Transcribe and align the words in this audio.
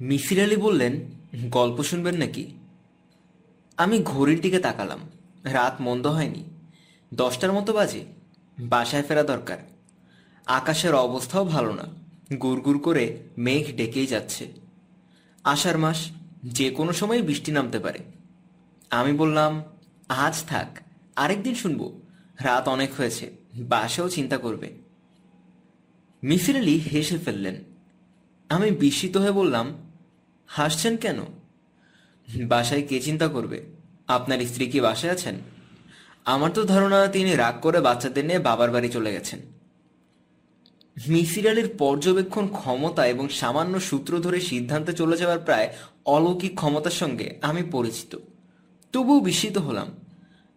মিসির 0.00 0.42
আলি 0.42 0.56
বললেন, 0.56 1.00
গল্প 1.50 1.82
শুনবেন 1.82 2.14
নাকি? 2.14 2.54
আমি 3.76 4.02
ঘড়ির 4.04 4.40
দিকে 4.40 4.58
তাকালাম। 4.58 4.98
রাত 5.44 5.76
মন্দ 5.80 6.06
হয়নি। 6.06 6.44
দশটার 7.14 7.52
মতো 7.52 7.72
বাজে। 7.72 8.04
বাসায় 8.60 9.02
ফেরা 9.02 9.22
দরকার। 9.22 9.58
আকাশের 10.46 10.94
অবস্থাও 10.94 11.44
ভালো 11.44 11.74
না। 11.74 11.82
গুড় 12.36 12.78
করে 12.78 13.18
মেঘ 13.38 13.76
ডেকেই 13.76 14.06
যাচ্ছে। 14.06 14.52
আষাঢ় 15.44 15.76
মাস 15.76 16.10
যে 16.44 16.70
কোনো 16.70 16.92
সময় 16.92 17.22
বৃষ্টি 17.22 17.52
নামতে 17.52 17.78
পারে। 17.78 17.98
আমি 18.90 19.12
বললাম, 19.12 19.62
আজ 20.08 20.44
থাক, 20.44 20.78
আরেকদিন 21.16 21.54
শুনব। 21.54 22.00
রাত 22.40 22.68
অনেক 22.68 22.94
হয়েছে, 22.94 23.30
বাসাও 23.54 24.08
চিন্তা 24.08 24.38
করবে। 24.38 24.72
মিসির 26.22 26.56
আলি 26.56 26.78
হেসে 26.78 27.18
ফেললেন। 27.18 27.64
আমি 28.48 28.70
বিস্মিত 28.70 29.16
হয়ে 29.16 29.30
বললাম 29.30 29.87
হাসছেন 30.48 30.96
কেন? 30.96 31.18
বাসায় 32.46 32.82
কে 32.82 33.00
চিন্তা 33.00 33.28
করবে? 33.28 33.66
আপনার 34.08 34.40
স্ত্রী 34.40 34.66
কি 34.66 34.80
বাসায় 34.80 35.12
আছেন? 35.12 35.34
আমার 36.24 36.50
তো 36.50 36.64
ধারণা 36.64 37.06
তিনি 37.06 37.34
রাগ 37.34 37.60
করে 37.60 37.80
বাচ্চাদের 37.80 38.24
নিয়ে 38.24 38.38
বাবার 38.38 38.70
বাড়ি 38.70 38.88
চলে 38.88 39.12
গেছেন। 39.12 39.38
মিসির 41.08 41.48
আলীর 41.48 41.68
পর্যবেক্ষণ 41.78 42.48
ক্ষমতা 42.48 43.06
এবং 43.06 43.28
সামান্য 43.28 43.80
সূত্র 43.80 44.18
ধরে 44.18 44.40
সিদ্ধান্তে 44.40 44.92
চলে 44.92 45.16
যাওয়ার 45.16 45.38
প্রায় 45.38 45.68
অলৌকিক 46.04 46.54
ক্ষমতার 46.54 46.90
সঙ্গে 46.90 47.38
আমি 47.42 47.62
পরিচিত। 47.62 48.18
তবুও 48.92 49.20
বিস্মিত 49.20 49.58
হলাম। 49.58 49.88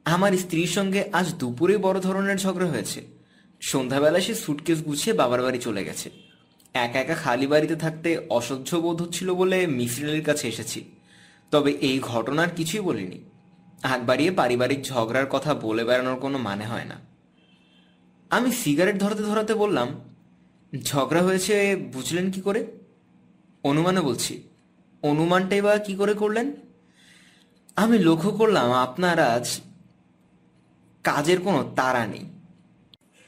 আমার 0.06 0.32
স্ত্রীর 0.34 0.68
সঙ্গে 0.68 1.10
আজ 1.12 1.34
দুপুরে 1.34 1.78
বড় 1.78 2.00
ধরনের 2.00 2.38
ঝগড়া 2.38 2.68
হয়েছে। 2.68 3.02
সন্ধ্যাবেলা 3.62 4.20
সে 4.20 4.36
সুটকেস 4.36 4.82
গুছিয়ে 4.82 5.16
বাবার 5.16 5.42
বাড়ি 5.42 5.60
চলে 5.60 5.84
গেছে। 5.84 6.31
একা 6.74 7.00
একা 7.00 7.14
খালি 7.14 7.48
বাড়িতে 7.48 7.76
থাকতে 7.76 8.28
অসহ্য 8.30 8.76
বোধ 8.76 9.02
হচ্ছিল 9.02 9.34
বলে 9.34 9.68
মিসির 9.68 10.10
আলীর 10.10 10.26
কাছে 10.26 10.48
এসেছি। 10.48 10.92
তবে 11.52 11.72
এই 11.72 12.00
ঘটনার 12.00 12.50
কিছুই 12.50 12.80
বলিনি। 12.80 13.20
হাত 13.84 14.02
বাড়িয়ে 14.02 14.32
পারিবারিক 14.32 14.84
ঝগড়ার 14.84 15.26
কথা 15.26 15.54
বলে 15.54 15.84
বেড়ানোর 15.84 16.16
কোনো 16.16 16.38
মানে 16.38 16.66
হয় 16.66 16.86
না। 16.86 16.96
আমি 18.30 18.52
সিগারেট 18.52 19.00
ধরাতে 19.00 19.24
ধরাতে 19.24 19.54
বললাম, 19.54 19.88
ঝগড়া 20.84 21.22
হয়েছে, 21.22 21.76
বুঝলেন 21.76 22.32
কি 22.32 22.42
করে? 22.42 22.66
অনুমানে 23.64 24.02
বলছি। 24.02 24.44
অনুমানটাই 25.02 25.62
বা 25.62 25.78
কি 25.78 25.96
করে 25.96 26.14
করলেন? 26.14 26.54
আমি 27.76 28.00
লক্ষ্য 28.00 28.32
করলাম, 28.32 28.72
আপনার 28.72 29.20
আজ 29.20 29.62
কাজের 31.04 31.42
কোনো 31.42 31.74
তাড়া 31.76 32.08
নেই। 32.08 32.26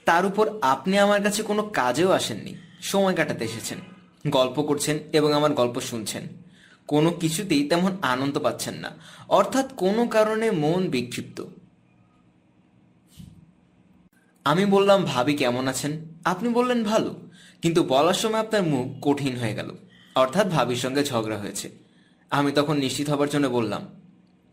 তার 0.05 0.25
উপর 0.25 0.50
আপনি 0.61 0.97
আমার 0.97 1.23
কাছে 1.23 1.44
কোনো 1.44 1.63
কাজেও 1.63 2.11
আসেননি। 2.11 2.55
সময় 2.84 3.16
কাটাতে 3.16 3.45
এসেছেন, 3.45 3.78
গল্প 4.30 4.62
করছেন 4.62 5.00
এবং 5.14 5.34
আমার 5.34 5.53
গল্প 5.53 5.80
শুনছেন। 5.80 6.22
কোনো 6.88 7.12
কিছুতেই 7.12 7.70
তেমন 7.70 7.98
আনন্দ 8.02 8.40
পাচ্ছেন 8.40 8.73
না। 8.73 8.92
অর্থাৎ 9.30 9.73
কোনো 9.75 10.08
কারণে 10.08 10.52
মন 10.52 10.90
বিক্ষিপ্ত। 10.90 11.45
আমি 14.45 14.66
বললাম, 14.66 15.03
ভাবি 15.03 15.34
কেমন 15.34 15.67
আছেন? 15.67 15.92
আপনি 16.25 16.50
বললেন, 16.50 16.84
ভালো। 16.84 17.30
কিন্তু 17.62 17.84
বলার 17.84 18.14
সময় 18.14 18.40
আপনার 18.40 18.64
মুখ 18.64 18.97
কঠিন 19.02 19.38
হয়ে 19.38 19.56
গেল। 19.56 19.72
অর্থাৎ 20.16 20.47
ভাবির 20.47 20.75
সঙ্গে 20.75 21.03
ঝগড়া 21.03 21.38
হয়েছে। 21.38 21.72
আমি 22.30 22.52
তখন 22.52 22.78
নিশ্চিত 22.78 23.09
হবার 23.09 23.30
জন্য 23.30 23.47
বললাম, 23.47 23.88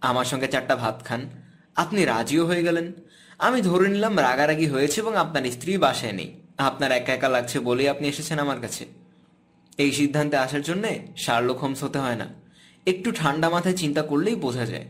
আমার 0.00 0.24
সঙ্গে 0.24 0.48
চারটা 0.48 0.76
ভাত 0.76 1.04
খান। 1.04 1.30
আপনি 1.76 2.04
রাজিও 2.04 2.46
হয়ে 2.46 2.62
গেলেন। 2.62 2.92
আমি 3.38 3.62
ধরে 3.62 3.88
নিলাম, 3.88 4.20
রাগারাগি 4.20 4.66
হয়েছে 4.66 5.00
এবং 5.00 5.16
আপনার 5.16 5.50
স্ত্রী 5.50 5.78
বাসায় 5.78 6.12
নেই। 6.12 6.39
আপনার 6.60 6.92
একা 6.92 7.14
একা 7.14 7.28
লাগছে 7.28 7.60
বলেই 7.60 7.88
আপনি 7.88 8.08
এসেছেন 8.08 8.38
আমার 8.38 8.60
কাছে। 8.60 8.86
এই 9.78 9.92
সিদ্ধান্তে 9.92 10.36
আসার 10.36 10.62
জন্যে 10.62 11.06
শার্লক 11.16 11.58
হোমস 11.58 11.82
হতে 11.84 11.98
হয় 11.98 12.16
না। 12.16 12.26
একটু 12.86 13.12
ঠান্ডা 13.12 13.50
মাথায় 13.50 13.76
চিন্তা 13.76 14.02
করলেই 14.02 14.34
বোঝা 14.34 14.66
যায়। 14.66 14.86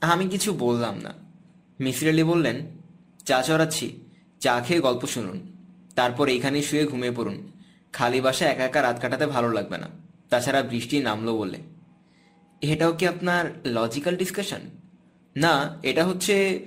আমি 0.00 0.28
কিছু 0.28 0.52
বললাম 0.52 0.98
না। 0.98 1.12
মিসির 1.80 2.08
আলি 2.08 2.22
বললেন, 2.22 2.56
চা 3.24 3.42
চড়াচ্ছি, 3.42 4.00
চা 4.40 4.60
খেয়ে 4.60 4.80
গল্প 4.80 5.06
শুনুন। 5.06 5.52
তারপর 5.94 6.28
এইখানেই 6.28 6.62
শুয়ে 6.62 6.86
ঘুমিয়ে 6.86 7.12
পড়ুন। 7.12 7.52
খালি 7.92 8.20
বাসা 8.20 8.46
একা 8.46 8.64
একা 8.64 8.82
রাত 8.82 9.00
কাটাতে 9.00 9.26
ভালো 9.26 9.52
লাগবে 9.52 9.78
না। 9.78 9.88
তাছাড়া 10.30 10.62
বৃষ্টি 10.62 11.00
নামলো 11.00 11.36
বলে। 11.36 11.58
এটাও 12.60 12.92
কি 12.92 13.06
আপনার 13.06 13.52
লজিক্যাল 13.64 14.16
ডিসকাশন 14.16 14.60
না, 15.36 15.78
এটা 15.82 16.04
হচ্ছে 16.04 16.66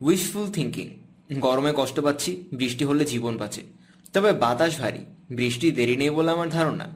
উইশফুল 0.00 0.52
থিঙ্কিং 0.52 0.99
গরমে 1.38 1.72
কষ্ট 1.76 2.00
পাচ্ছি, 2.00 2.44
বৃষ্টি 2.52 2.84
হলে 2.84 3.04
জীবন 3.04 3.36
বাঁচে। 3.36 3.62
তবে 4.12 4.32
বাতাস 4.32 4.80
ভারী, 4.80 4.98
বৃষ্টি 5.30 5.70
দেরি 5.70 5.96
নেই 5.96 6.10
বলে 6.10 6.30
আমার 6.30 6.48
ধারণা। 6.48 6.86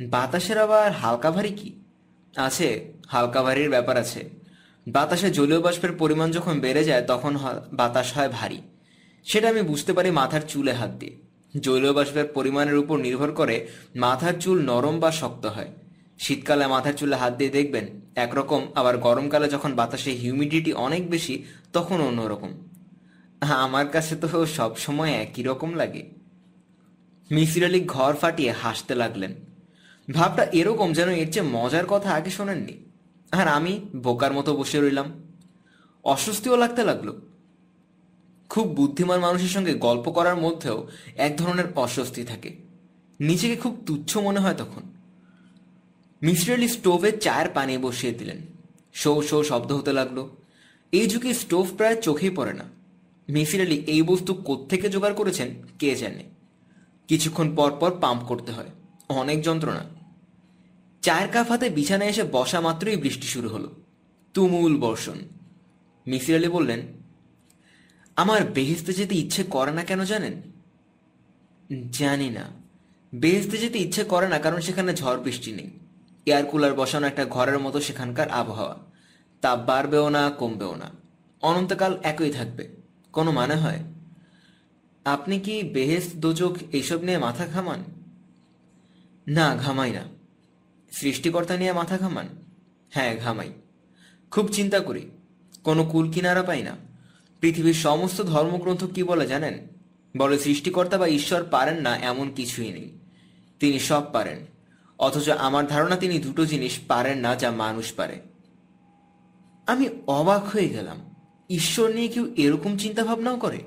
বাতাসের 0.00 0.58
আবার 0.58 0.92
হালকা 0.92 1.30
ভারী 1.30 1.48
কি? 1.48 1.80
আছে, 2.36 2.92
হালকা 3.08 3.42
ভারীর 3.42 3.70
ব্যাপার 3.70 3.96
আছে। 3.96 4.30
বাতাসে 4.88 5.30
জলীয় 5.30 5.60
বাষ্পের 5.60 5.92
পরিমাণ 5.92 6.30
যখন 6.30 6.60
বেড়ে 6.60 6.84
যায়, 6.84 7.02
তখন 7.06 7.38
বাতাস 7.72 8.16
হয় 8.16 8.28
ভারী। 8.28 8.58
সেটা 9.24 9.48
আমি 9.48 9.62
বুঝতে 9.62 9.92
পারি 9.92 10.10
মাথার 10.10 10.40
চুলে 10.48 10.72
হাত 10.72 10.90
দিয়ে। 10.90 11.16
জলীয় 11.60 11.92
বাষ্পের 11.92 12.24
পরিমাণের 12.24 12.76
উপর 12.76 12.98
নির্ভর 12.98 13.32
করে 13.32 13.66
মাথার 13.96 14.34
চুল 14.40 14.62
নরম 14.62 14.98
বা 15.00 15.10
শক্ত 15.10 15.46
হয়। 15.46 15.68
শীতকালে 16.18 16.66
মাথার 16.66 16.92
চুলে 16.92 17.16
হাত 17.16 17.36
দিয়ে 17.36 17.50
দেখবেন, 17.50 17.86
একরকম, 18.16 18.66
আবার 18.74 18.98
গরমকালে 18.98 19.48
যখন 19.48 19.72
বাতাসে 19.72 20.10
হিউমিডিটি 20.10 20.72
অনেক 20.72 21.10
বেশি, 21.10 21.42
তখন 21.72 22.00
অন্যরকম। 22.00 22.69
আমার 23.40 23.88
কাছে 23.88 24.16
তো 24.16 24.46
সব 24.46 24.76
সময় 24.76 25.12
একই 25.12 25.42
রকম 25.42 25.74
লাগে। 25.74 26.10
মিসির 27.30 27.64
আলী 27.64 27.84
ঘর 27.84 28.16
ফাটিয়ে 28.16 28.52
হাসতে 28.52 28.94
লাগলেন। 28.94 29.34
ভাবটা 30.14 30.44
এরকম 30.44 30.92
যেন 30.92 31.08
এর 31.08 31.32
চেয়ে 31.32 31.46
মজার 31.46 31.86
কথা 31.86 32.10
আগে 32.10 32.30
শোনেননি। 32.30 32.84
আর 33.32 33.48
আমি 33.48 33.80
বোকার 33.96 34.32
মতো 34.32 34.56
বসে 34.56 34.80
রইলাম। 34.80 35.12
অস্বস্তিও 36.04 36.56
লাগতে 36.56 36.84
লাগল। 36.84 37.20
খুব 38.48 38.68
বুদ্ধিমান 38.68 39.20
মানুষের 39.20 39.48
সঙ্গে 39.48 39.74
গল্প 39.74 40.10
করার 40.10 40.36
মধ্যেও 40.36 40.88
এক 41.16 41.36
ধরনের 41.36 41.64
অস্বস্তি 41.76 42.24
থাকে। 42.24 42.56
নিজেকে 43.20 43.56
খুব 43.56 43.82
তুচ্ছ 43.86 44.16
মনে 44.16 44.40
হয় 44.40 44.54
তখন। 44.54 44.82
মিস্টার 46.22 46.56
আলী 46.56 46.68
স্টোভে 46.68 47.12
চায়ের 47.12 47.50
পানি 47.50 47.78
বসিয়ে 47.78 48.12
দিলেন। 48.12 48.36
শো 48.94 49.22
শো 49.22 49.44
শব্দ 49.44 49.72
হতে 49.72 49.92
লাগল। 49.92 50.28
এই 50.92 51.06
যুগে 51.06 51.34
স্টোভ 51.34 51.76
প্রায় 51.76 52.02
চোখেই 52.02 52.30
পড়ে 52.30 52.52
না। 52.52 52.79
মিসির 53.28 53.60
আলী 53.60 53.74
এই 53.74 54.02
বস্তু 54.02 54.34
কোত্থেকে 54.34 54.88
জোগাড় 54.88 55.14
করেছেন? 55.14 55.62
কে 55.78 55.94
জানে? 55.94 56.24
কিছুক্ষণ 57.08 57.56
পর 57.56 57.72
পর 57.80 57.98
পাম্প 58.00 58.22
করতে 58.22 58.52
হয়। 58.52 58.68
অনেক 59.08 59.42
যন্ত্রণা। 59.42 59.84
চায়ের 61.02 61.28
কাপ 61.32 61.50
হাতে 61.50 61.70
বিছানায় 61.70 62.10
এসে 62.10 62.22
বসা 62.22 62.60
মাত্রই 62.60 62.96
বৃষ্টি 62.96 63.22
শুরু 63.22 63.48
হলো। 63.48 63.74
তুমুল 64.34 64.76
বর্ষণ। 64.76 65.14
মিসির 66.06 66.36
আলী 66.36 66.48
বললেন, 66.48 66.80
আমার 68.16 68.44
বেহেস্তে 68.44 68.92
যেতে 68.92 69.14
ইচ্ছে 69.14 69.42
করে 69.42 69.72
না 69.72 69.84
কেন 69.84 70.04
জানেন? 70.04 70.42
জানি 71.90 72.30
না। 72.30 72.44
বেহেস্তে 73.14 73.56
যেতে 73.56 73.78
ইচ্ছে 73.78 74.04
করে 74.04 74.28
না, 74.28 74.38
কারণ 74.38 74.60
সেখানে 74.60 74.94
ঝড় 74.94 75.18
বৃষ্টি 75.18 75.52
নেই। 75.52 75.70
এয়ার 76.26 76.44
কুলার 76.44 76.74
বসানো 76.74 77.06
একটা 77.06 77.24
ঘরের 77.24 77.58
মতো 77.58 77.80
সেখানকার 77.80 78.30
আবহাওয়া। 78.30 78.76
তাপ 79.40 79.58
বাড়বেও 79.66 80.08
না, 80.08 80.30
কমবেও 80.30 80.74
না। 80.74 80.90
অনন্তকাল 81.42 81.98
একই 82.02 82.32
থাকবে। 82.32 82.79
কোনো 83.12 83.32
মানে 83.32 83.54
হয়? 83.54 83.78
আপনি 85.04 85.40
কি 85.40 85.62
বেহেস্ত 85.62 86.16
দোজক 86.16 86.56
এইসব 86.72 87.02
নিয়ে 87.02 87.18
মাথা 87.18 87.46
ঘামান? 87.46 87.84
না, 89.28 89.56
ঘামাই 89.56 89.90
না। 89.90 90.02
সৃষ্টিকর্তা 90.92 91.56
নিয়ে 91.56 91.72
মাথা 91.72 91.98
ঘামান? 91.98 92.28
হ্যাঁ 92.90 93.16
ঘামাই। 93.16 93.52
খুব 94.30 94.48
চিন্তা 94.48 94.80
করি। 94.80 95.10
কোনো 95.64 95.84
কুল 95.84 96.12
কিনারা 96.12 96.42
পাই 96.42 96.62
না। 96.62 96.76
পৃথিবীর 97.40 97.74
সমস্ত 97.74 98.22
ধর্মগ্রন্থ 98.22 98.84
কি 98.84 99.02
বলে 99.02 99.26
জানেন? 99.26 99.66
বলে 100.16 100.38
সৃষ্টিকর্তা 100.38 100.98
বা 100.98 101.06
ঈশ্বর 101.06 101.44
পারেন 101.50 101.80
না 101.80 101.96
এমন 101.96 102.30
কিছুই 102.30 102.72
নেই। 102.72 102.98
তিনি 103.60 103.78
সব 103.78 104.12
পারেন। 104.12 104.46
অথচ 104.98 105.28
আমার 105.28 105.66
ধারণা 105.66 105.96
তিনি 105.96 106.18
দুটো 106.18 106.46
জিনিস 106.46 106.78
পারেন 106.88 107.18
না 107.18 107.36
যা 107.36 107.50
মানুষ 107.50 107.92
পারে। 107.92 108.20
আমি 109.66 109.88
অবাক 110.06 110.44
হয়ে 110.44 110.68
গেলাম। 110.68 111.09
ঈশ্বর 111.50 111.94
নিয়ে 111.94 112.08
কেউ 112.08 112.34
এরকম 112.36 112.76
চিন্তা 112.76 113.04
ভাবনাও 113.04 113.36
করে? 113.36 113.58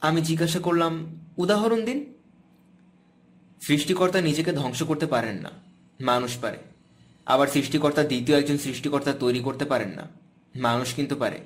আমি 0.00 0.20
জিজ্ঞাসা 0.22 0.58
করলাম, 0.58 1.20
উদাহরণ 1.36 1.84
দিন। 1.84 1.98
সৃষ্টিকর্তা 3.60 4.20
নিজেকে 4.20 4.52
ধ্বংস 4.52 4.82
করতে 4.82 5.06
পারেন 5.06 5.36
না, 5.36 5.50
মানুষ 6.00 6.36
পারে। 6.36 6.58
আবার 7.26 7.46
সৃষ্টিকর্তা 7.48 8.02
দ্বিতীয় 8.02 8.38
একজন 8.38 8.58
সৃষ্টিকর্তা 8.58 9.12
তৈরি 9.12 9.40
করতে 9.40 9.64
পারেন 9.64 9.88
না, 9.88 10.08
মানুষ 10.60 10.94
কিন্তু 10.94 11.16
পারে। 11.16 11.38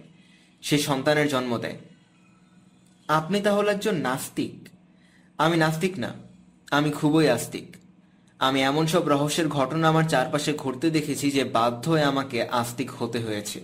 সে 0.62 0.78
সন্তানের 0.78 1.28
জন্ম 1.28 1.58
দেয়। 1.58 1.78
আপনি 3.08 3.40
তাহলে 3.40 3.70
একজন 3.70 3.96
নাস্তিক। 3.96 4.68
আমি 5.38 5.56
নাস্তিক 5.56 5.98
না, 5.98 6.14
আমি 6.70 6.90
খুবই 6.90 7.28
আস্তিক। 7.28 7.76
আমি 8.38 8.62
এমন 8.62 8.86
সব 8.86 9.08
রহস্যের 9.08 9.48
ঘটনা 9.48 9.88
আমার 9.88 10.08
চারপাশে 10.08 10.52
ঘটতে 10.54 10.90
দেখেছি 10.90 11.30
যে 11.30 11.44
বাধ্য 11.44 11.90
হয়ে 11.90 12.02
আমাকে 12.02 12.38
আস্তিক 12.48 12.90
হতে 12.90 13.18
হয়েছে। 13.18 13.60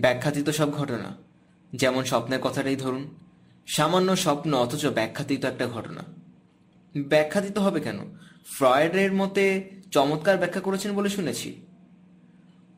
ব্যাখ্যাতীত 0.00 0.50
সব 0.50 0.72
ঘটনা। 0.72 1.16
যেমন 1.74 2.04
স্বপ্নের 2.04 2.40
কথাটাই 2.40 2.76
ধরুন। 2.76 3.16
সামান্য 3.66 4.16
স্বপ্ন 4.16 4.54
অথচ 4.54 4.86
ব্যাখ্যাতীত 4.86 5.44
একটা 5.44 5.66
ঘটনা। 5.66 6.04
ব্যাখ্যা 6.96 7.40
দিতে 7.40 7.60
হবে 7.60 7.80
কেন? 7.80 7.98
ফ্রয়েডের 8.46 9.12
মতে 9.12 9.70
চমৎকার 9.90 10.38
ব্যাখ্যা 10.38 10.60
করেছেন 10.60 10.94
বলে 10.94 11.08
শুনেছি। 11.08 11.66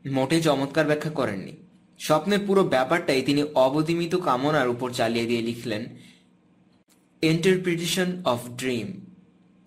মোটেই 0.07 0.43
চমৎকার 0.43 0.87
ব্যাখ্যা 0.87 1.11
করেননি। 1.11 1.57
স্বপ্নের 1.99 2.39
পুরো 2.47 2.65
ব্যাপারটাই 2.65 3.23
তিনি 3.23 3.43
অবদিমিত 3.43 4.15
কামনার 4.15 4.69
উপর 4.69 4.91
চালিয়ে 4.91 5.27
দিয়ে 5.27 5.43
লিখলেন 5.43 5.85
ইন্টারপ্রিটেশন 7.23 8.23
অফ 8.25 8.39
ড্রিম 8.57 9.07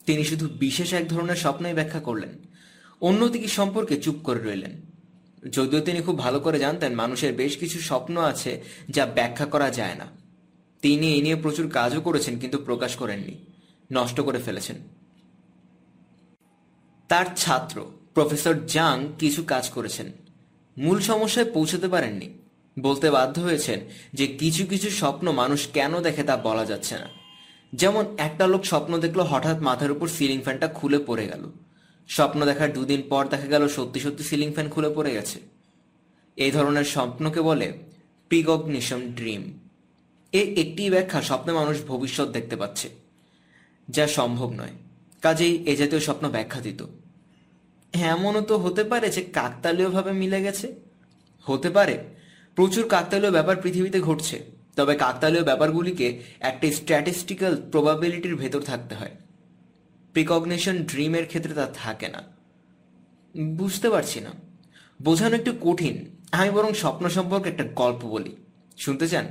তিনি 0.06 0.24
শুধু 0.24 0.48
বিশেষ 0.48 0.94
এক 0.94 1.08
ধরনের 1.08 1.36
স্বপ্নই 1.36 1.74
ব্যাখ্যা 1.74 2.00
করলেন। 2.00 2.30
অন্যদিকে 3.02 3.48
সম্পর্কে 3.48 4.02
চুপ 4.02 4.16
করে 4.24 4.40
রইলেন। 4.40 4.91
যদিও 5.50 5.80
তিনি 5.80 6.02
খুব 6.02 6.18
ভালো 6.18 6.40
করে 6.40 6.60
জানতেন, 6.60 6.96
মানুষের 6.96 7.34
বেশ 7.34 7.58
কিছু 7.58 7.80
স্বপ্ন 7.80 8.18
আছে 8.18 8.62
যা 8.90 9.06
ব্যাখ্যা 9.06 9.46
করা 9.46 9.70
যায় 9.70 9.96
না। 9.96 10.06
তিনি 10.82 11.14
এই 11.14 11.22
নিয়ে 11.22 11.36
প্রচুর 11.36 11.70
কাজও 11.70 12.02
করেছেন, 12.02 12.40
কিন্তু 12.40 12.58
প্রকাশ 12.58 12.96
করেননি, 12.96 13.38
নষ্ট 13.92 14.22
করে 14.22 14.40
ফেলেছেন। 14.40 14.76
তার 17.08 17.26
ছাত্র, 17.36 17.92
প্রফেসর 18.14 18.56
জাং, 18.68 19.08
কিছু 19.20 19.44
কাজ 19.44 19.70
করেছেন। 19.70 20.12
মূল 20.78 21.00
সমস্যায় 21.00 21.52
পৌঁছতে 21.52 21.88
পারেননি। 21.88 22.34
বলতে 22.80 23.12
বাধ্য 23.12 23.42
হয়েছেন 23.42 23.80
যে 24.14 24.28
কিছু 24.28 24.66
কিছু 24.66 24.90
স্বপ্ন 24.90 25.32
মানুষ 25.32 25.68
কেন 25.68 26.00
দেখে 26.00 26.24
তা 26.24 26.38
বলা 26.38 26.66
যাচ্ছে 26.66 26.96
না। 26.96 27.10
যেমন 27.74 28.06
একটা 28.18 28.48
লোক 28.48 28.66
স্বপ্ন 28.66 28.98
দেখল, 28.98 29.20
হঠাৎ 29.20 29.62
মাথার 29.62 29.92
উপর 29.92 30.08
সিলিং 30.08 30.42
ফ্যানটা 30.42 30.68
খুলে 30.68 31.00
পড়ে 31.00 31.28
গেল। 31.28 31.52
স্বপ্ন 32.16 32.40
দেখার 32.50 32.70
দুদিন 32.78 33.02
পর 33.12 33.24
দেখা 33.34 33.48
গেল 33.54 33.64
সত্যি 33.78 34.00
সত্যি 34.06 34.24
সিলিং 34.30 34.50
ফ্যান 34.56 34.68
খুলে 34.74 34.90
পড়ে 34.98 35.12
গেছে। 35.18 35.38
এই 36.38 36.52
ধরনের 36.56 36.88
স্বপ্নকে 36.94 37.42
বলে 37.50 37.68
প্রিগগনিশন 38.32 39.02
ড্রিম। 39.20 39.44
এর 40.34 40.48
একটি 40.62 40.84
ব্যাখ্যা 40.96 41.20
স্বপ্নে 41.30 41.52
মানুষ 41.60 41.76
ভবিষ্যৎ 41.92 42.28
দেখতে 42.38 42.56
পাচ্ছে, 42.62 42.88
যা 43.88 44.06
সম্ভব 44.18 44.50
নয়। 44.60 44.76
কাজেই 45.24 45.54
এ 45.72 45.74
জাতীয় 45.80 46.02
স্বপ্ন 46.08 46.26
ব্যাখ্যা 46.36 46.62
দিত 46.68 46.82
এমনও 47.94 48.42
তো 48.50 48.56
হতে 48.64 48.84
পারে 48.92 49.08
যে 49.16 49.22
কাকতালীয়ভাবে 49.38 50.12
মিলে 50.22 50.40
গেছে। 50.46 50.68
হতে 51.48 51.70
পারে, 51.78 51.96
প্রচুর 52.58 52.84
কাকতালীয় 52.94 53.34
ব্যাপার 53.38 53.56
পৃথিবীতে 53.64 54.00
ঘটছে, 54.08 54.38
তবে 54.78 54.94
কাকতালীয় 55.04 55.46
ব্যাপারগুলিকে 55.50 56.08
একটা 56.50 56.68
স্ট্যাটিস্টিক্যাল 56.80 57.54
প্রবাবিলিটির 57.72 58.36
ভেতর 58.42 58.62
থাকতে 58.70 58.94
হয়। 59.00 59.14
প্রিকগনিশন 60.14 60.84
ড্রিমের 60.84 61.28
ক্ষেত্রে 61.28 61.54
তা 61.54 61.72
থাকে 61.74 62.08
না। 62.08 62.24
বুঝতে 63.56 63.90
পারছি 63.90 64.20
না। 64.20 64.30
বোঝানো 65.02 65.36
একটু 65.36 65.54
কঠিন। 65.62 66.06
আমি 66.32 66.50
বরং 66.50 66.74
স্বপ্ন 66.74 67.10
সম্পর্কে 67.10 67.50
একটা 67.50 67.64
গল্প 67.64 68.06
বলি। 68.06 68.36
শুনতে 68.78 69.08
চান? 69.08 69.28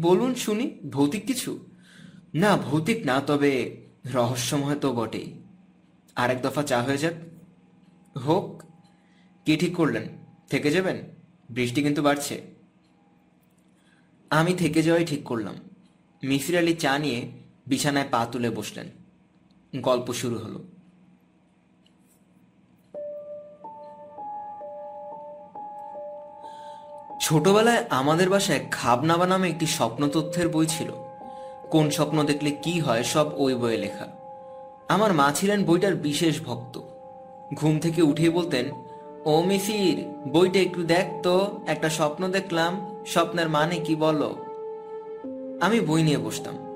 বলুন, 0.00 0.34
শুনি। 0.34 0.78
ভৌতিক 0.90 1.26
কিছু? 1.26 1.66
না, 2.34 2.56
ভৌতিক 2.56 3.06
না, 3.06 3.20
তবে 3.20 3.80
রহস্যময় 4.12 4.78
তো 4.78 4.92
বটেই। 4.92 5.42
আরেক 6.16 6.42
দফা 6.42 6.62
চা 6.62 6.82
হয়ে 6.82 6.98
যাক। 6.98 7.14
হোক, 8.18 8.62
কি 9.44 9.56
ঠিক 9.56 9.76
করলেন? 9.76 10.08
থেকে 10.50 10.70
যাবেন? 10.70 11.02
বৃষ্টি 11.50 11.82
কিন্তু 11.82 12.02
বাড়ছে। 12.02 12.54
আমি 14.30 14.54
থেকে 14.54 14.82
যাওয়াই 14.82 15.04
ঠিক 15.04 15.24
করলাম। 15.24 15.54
মিসির 16.24 16.58
আলী 16.58 16.74
চা 16.74 16.98
নিয়ে 16.98 17.30
বিছানায় 17.66 18.08
পা 18.10 18.26
তুলে 18.32 18.50
বসলেন। 18.50 18.99
গল্প 19.76 20.12
শুরু 20.12 20.38
হলো। 20.38 20.64
ছোটবেলায় 27.20 27.84
আমাদের 27.90 28.30
বাসায় 28.30 28.60
খাবনাবা 28.70 29.26
নামে 29.26 29.48
একটি 29.48 29.66
স্বপ্ন 29.66 30.08
তথ্যের 30.08 30.48
বই 30.48 30.66
ছিল। 30.66 30.92
কোন 31.70 31.90
স্বপ্ন 31.90 32.24
দেখলে 32.24 32.50
কি 32.50 32.80
হয় 32.80 33.02
সব 33.02 33.26
ওই 33.36 33.54
বইয়ে 33.54 33.78
লেখা। 33.78 34.06
আমার 34.88 35.12
মা 35.12 35.32
ছিলেন 35.32 35.64
বইটার 35.64 35.94
বিশেষ 35.94 36.42
ভক্ত। 36.42 36.80
ঘুম 37.54 37.78
থেকে 37.78 38.02
উঠেই 38.02 38.28
বলতেন, 38.28 38.70
ও 39.24 39.42
মিসির, 39.42 40.04
বইটা 40.28 40.60
একটু 40.60 40.82
দেখ 40.82 41.06
তো, 41.22 41.64
একটা 41.66 41.88
স্বপ্ন 41.88 42.28
দেখলাম, 42.28 43.02
স্বপ্নের 43.06 43.48
মানে 43.48 43.76
কি 43.76 43.94
বলো? 43.94 44.44
আমি 45.60 45.80
বই 45.80 46.02
নিয়ে 46.02 46.18
বসতাম। 46.18 46.69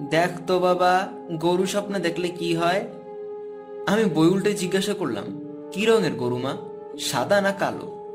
দেখ 0.00 0.30
তো 0.46 0.58
বাবা, 0.58 1.08
গরু 1.32 1.66
স্বপ্নে 1.66 1.98
দেখলে 1.98 2.28
কি 2.28 2.54
হয়? 2.54 2.88
আমি 3.86 4.04
বই 4.04 4.26
উল্টে 4.26 4.54
জিজ্ঞাসা 4.54 4.94
করলাম, 4.94 5.24
কি 5.72 5.86
রঙের 5.86 6.12
গরু 6.12 6.38
মা? 6.38 6.56
সাদা 6.98 7.40
না 7.40 7.52
কালো? 7.52 8.06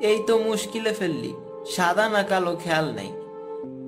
এই 0.00 0.22
তো 0.26 0.38
মুশকিলে 0.38 0.92
ফেললি, 0.92 1.34
সাদা 1.70 2.08
না 2.08 2.22
কালো 2.22 2.56
খেয়াল 2.56 2.94
নাই। 2.94 3.12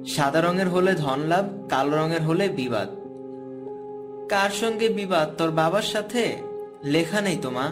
সাদা 0.06 0.40
রঙের 0.40 0.68
হলে 0.68 0.94
ধন 0.94 1.20
লাভ, 1.20 1.44
কালো 1.68 1.96
রঙের 1.96 2.22
হলে 2.22 2.48
বিবাদ। 2.48 2.88
কার 4.28 4.50
সঙ্গে 4.50 4.88
বিবাদ, 4.88 5.30
তোর 5.38 5.50
বাবার 5.50 5.82
সাথে? 5.82 6.36
লেখা 6.84 7.20
নেই 7.20 7.36
তো 7.42 7.50
মা। 7.50 7.70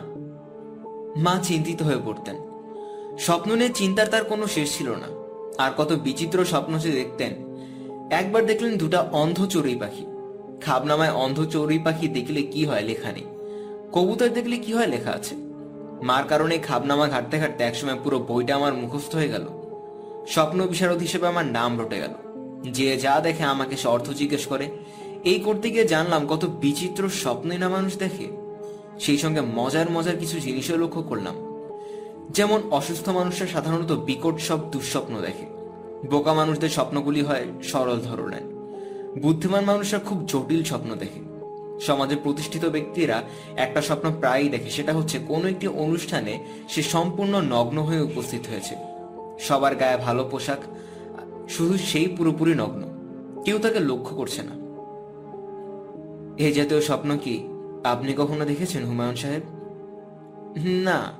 মা 1.17 1.41
চিন্তিত 1.43 1.83
হয়ে 1.83 1.99
পড়তেন। 2.05 2.37
স্বপ্ন 3.19 3.55
নিয়ে 3.55 3.71
চিন্তার 3.75 4.07
তার 4.07 4.25
কোনো 4.25 4.47
শেষ 4.47 4.77
ছিল 4.77 4.91
না। 4.91 5.07
আর 5.59 5.71
কত 5.77 5.93
বিচিত্র 5.93 6.45
স্বপ্ন 6.45 6.79
সে 6.79 6.91
দেখতেন। 6.91 7.46
একবার 8.11 8.47
দেখলেন 8.47 8.77
দুটা 8.77 9.01
অন্ধ 9.01 9.47
চড়ুই 9.47 9.77
পাখি। 9.77 10.07
খাবনামায় 10.61 11.13
অন্ধ 11.13 11.45
চড়ুই 11.45 11.79
পাখি 11.79 12.09
দেখলে 12.09 12.43
কি 12.43 12.65
হয় 12.65 12.83
লেখা 12.83 13.13
নেই। 13.13 13.25
কবুতর 13.93 14.29
দেখলে 14.29 14.57
কি 14.57 14.73
হয় 14.73 14.87
লেখা 14.87 15.11
আছে। 15.11 15.35
মার 16.03 16.25
কারণে 16.29 16.59
খাবনামা 16.59 17.09
ঘাটতে 17.09 17.39
ঘাটতে 17.39 17.65
একসময় 17.65 17.99
পুরো 18.05 18.19
বইটা 18.19 18.57
আমার 18.57 18.75
মুখস্থ 18.75 19.15
হয়ে 19.15 19.29
গেল। 19.29 19.47
স্বপ্ন 20.29 20.67
বিশারদ 20.67 20.99
হিসেবে 20.99 21.27
আমার 21.27 21.47
নাম 21.47 21.81
রটে 21.81 21.99
গেল। 21.99 22.11
যে 22.73 22.97
যা 22.97 23.21
দেখে 23.21 23.43
আমাকে 23.43 23.77
সে 23.77 23.89
অর্থ 23.89 24.11
জিজ্ঞেস 24.11 24.47
করে। 24.47 24.69
এই 25.25 25.41
করতে 25.41 25.71
গিয়ে 25.71 25.85
জানলাম 25.85 26.27
কত 26.27 26.45
বিচিত্র 26.45 27.09
স্বপ্নই 27.09 27.59
না 27.59 27.69
মানুষ 27.69 27.99
দেখে। 27.99 28.27
সেই 29.01 29.19
সঙ্গে 29.19 29.41
মজার 29.41 29.91
মজার 29.91 30.17
কিছু 30.17 30.41
জিনিসও 30.41 30.77
লক্ষ্য 30.77 31.03
করলাম। 31.03 31.35
যেমন 32.31 32.61
অসুস্থ 32.71 33.09
মানুষরা 33.09 33.47
সাধারণত 33.47 33.93
বিকট 33.93 34.39
সব 34.39 34.71
দুঃস্বপ্ন 34.71 35.21
দেখে। 35.21 35.56
বোকা 36.11 36.35
মানুষদের 36.35 36.69
স্বপ্নগুলি 36.69 37.23
হয় 37.23 37.47
সরল 37.63 38.01
ধরনের। 38.01 38.57
বুদ্ধিমান 39.23 39.65
মানুষরা 39.65 39.99
খুব 39.99 40.25
জটিল 40.27 40.65
স্বপ্ন 40.65 40.95
দেখে। 40.95 41.21
সমাজে 41.81 42.17
প্রতিষ্ঠিত 42.17 42.65
ব্যক্তিরা 42.65 43.23
একটা 43.57 43.83
স্বপ্ন 43.83 44.13
প্রায়ই 44.21 44.49
দেখে, 44.49 44.71
সেটা 44.71 44.93
হচ্ছে 44.93 45.19
কোনো 45.19 45.49
একটি 45.49 45.69
অনুষ্ঠানে 45.69 46.45
সে 46.69 46.83
সম্পূর্ণ 46.83 47.41
নগ্ন 47.41 47.83
হয়ে 47.83 48.01
উপস্থিত 48.01 48.41
হয়েছে। 48.51 48.77
সবার 49.39 49.75
গায়ে 49.75 49.97
ভালো 49.97 50.29
পোশাক, 50.31 50.59
শুধু 51.49 51.79
সেই 51.79 52.07
পুরোপুরি 52.07 52.55
নগ্ন। 52.55 52.97
কেউ 53.45 53.59
তাকে 53.59 53.79
লক্ষ্য 53.79 54.17
করছে 54.17 54.43
না। 54.43 54.67
এই 56.37 56.53
জাতীয় 56.53 56.81
স্বপ্ন 56.81 57.19
কি 57.19 57.49
আপনি 57.85 58.15
কখনো 58.19 58.45
দেখেছেন, 58.45 58.85
হুমায়ুন 58.85 59.17
সাহেব? 59.17 59.43
না। 60.65 61.13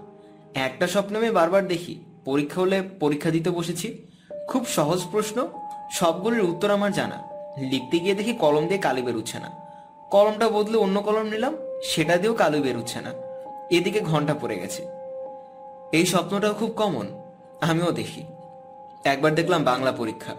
একটা 0.55 0.87
স্বপ্ন 0.87 1.17
আমি 1.17 1.31
বারবার 1.31 1.67
দেখি। 1.67 2.01
পরীক্ষা 2.25 2.61
হলে 2.61 2.83
পরীক্ষা 3.01 3.31
দিতে 3.31 3.51
বসেছি। 3.51 4.07
খুব 4.49 4.67
সহজ 4.67 5.01
প্রশ্ন। 5.11 5.49
সবগুলির 5.91 6.41
উত্তর 6.41 6.71
আমার 6.71 6.93
জানা। 6.93 7.23
লিখতে 7.57 7.99
গিয়ে 7.99 8.15
দেখি 8.15 8.33
কলম 8.33 8.67
দিয়ে 8.67 8.79
কালি 8.79 9.03
বেরোচ্ছে 9.03 9.39
না। 9.39 9.51
কলমটা 10.11 10.49
বদলে 10.49 10.79
অন্য 10.79 11.03
কলম 11.03 11.27
নিলাম, 11.27 11.57
সেটা 11.83 12.17
দিয়েও 12.17 12.35
কালি 12.35 12.61
বেরোচ্ছে 12.61 13.01
না। 13.01 13.13
এদিকে 13.71 14.01
ঘণ্টা 14.01 14.35
পড়ে 14.35 14.59
গেছে। 14.59 14.87
এই 15.93 16.07
স্বপ্নটাও 16.07 16.55
খুব 16.55 16.71
কমন 16.71 17.07
আমিও 17.61 17.93
দেখি। 17.93 18.23
একবার 19.05 19.35
দেখলাম 19.35 19.65
বাংলা 19.65 19.93
পরীক্ষা। 19.93 20.35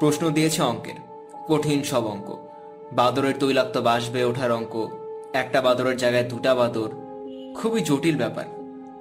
প্রশ্ন 0.00 0.30
দিয়েছে 0.30 0.62
অঙ্কের। 0.62 0.94
কঠিন 1.48 1.82
সব 1.82 2.06
অঙ্ক। 2.06 2.36
বাদরের 2.92 3.34
তৈলাক্ত 3.40 3.78
বাঁশ 3.78 4.10
বেয়ে 4.10 4.24
ওঠার 4.24 4.52
অঙ্ক। 4.52 4.88
একটা 5.32 5.60
বাদরের 5.60 5.96
জায়গায় 5.96 6.24
দুটা 6.24 6.54
বাদর। 6.54 6.88
খুবই 7.54 7.80
জটিল 7.80 8.16
ব্যাপার। 8.16 8.44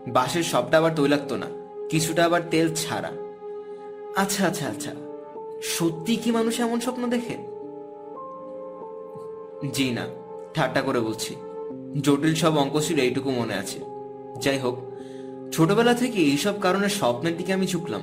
বাঁশের 0.07 0.43
সবটা 0.43 0.77
আবার 0.77 0.95
তৈলাক্ত 0.95 1.33
না, 1.33 1.45
কিছুটা 1.89 2.25
আবার 2.25 2.41
তেল 2.51 2.75
ছাড়া। 2.75 3.22
আচ্ছা 4.15 4.47
আচ্ছা 4.47 4.67
আচ্ছা। 4.67 4.91
সত্যি 5.61 6.15
কি 6.15 6.31
মানুষ 6.31 6.59
এমন 6.59 6.79
স্বপ্ন 6.79 7.07
দেখে? 7.07 7.37
জি 9.73 9.91
না, 9.91 10.07
ঠাট্টা 10.53 10.81
করে 10.81 10.99
বলছি। 10.99 11.35
জটিল 12.01 12.35
সব 12.35 12.57
অঙ্ক 12.57 12.79
ছিল 12.79 12.99
এইটুকু 12.99 13.31
মনে 13.31 13.53
আছে। 13.53 13.79
যাই 14.41 14.59
হোক, 14.59 14.79
ছোটবেলা 15.51 15.93
থেকে 15.93 16.19
এইসব 16.19 16.53
কারণে 16.61 16.89
স্বপ্নের 16.89 17.37
দিকে 17.37 17.53
আমি 17.53 17.67
ঝুঁকলাম। 17.67 18.01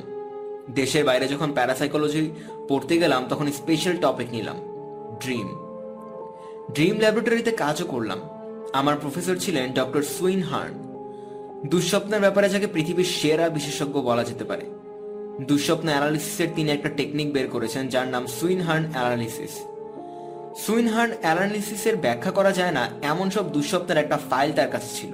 দেশের 0.71 1.05
বাইরে 1.05 1.29
যখন 1.29 1.52
প্যারাসাইকোলজি 1.52 2.31
পড়তে 2.69 2.99
গেলাম, 2.99 3.26
তখন 3.29 3.52
স্পেশাল 3.52 3.97
টপিক 3.97 4.31
নিলাম 4.31 4.57
ড্রিম 5.21 5.49
ড্রিম 6.73 6.99
ল্যাবরেটরিতে 6.99 7.50
কাজও 7.50 7.85
করলাম। 7.85 8.21
আমার 8.73 8.97
প্রফেসর 9.00 9.37
ছিলেন 9.37 9.73
ডক্টর 9.73 10.02
সুইন 10.02 10.43
হার্ন 10.43 10.75
দুঃস্বপ্নের 11.69 12.21
ব্যাপারে 12.21 12.49
যাকে 12.49 12.67
পৃথিবীর 12.67 13.05
সেরা 13.05 13.49
বিশেষজ্ঞ 13.49 14.00
বলা 14.00 14.25
যেতে 14.25 14.45
পারে। 14.45 14.80
দুঃস্বপ্ন 15.49 15.89
অ্যানালিসিসের 15.89 16.49
তিনি 16.57 16.71
একটা 16.71 16.89
টেকনিক 16.89 17.33
বের 17.33 17.49
করেছেন 17.49 17.89
যার 17.89 18.09
নাম 18.09 18.27
সুইন 18.27 18.61
হার্ন 18.61 18.85
অ্যানালিসিস। 18.93 19.61
সুইন 20.67 20.89
হার্ন 20.89 21.13
অ্যানালিসিসের 21.21 21.97
ব্যাখ্যা 21.97 22.31
করা 22.31 22.53
যায় 22.53 22.73
না, 22.73 22.89
এমন 23.03 23.31
সব 23.31 23.53
দুঃস্বপ্নের 23.53 23.99
একটা 23.99 24.19
ফাইল 24.31 24.53
তার 24.53 24.71
কাছে 24.71 24.97
ছিল। 24.97 25.13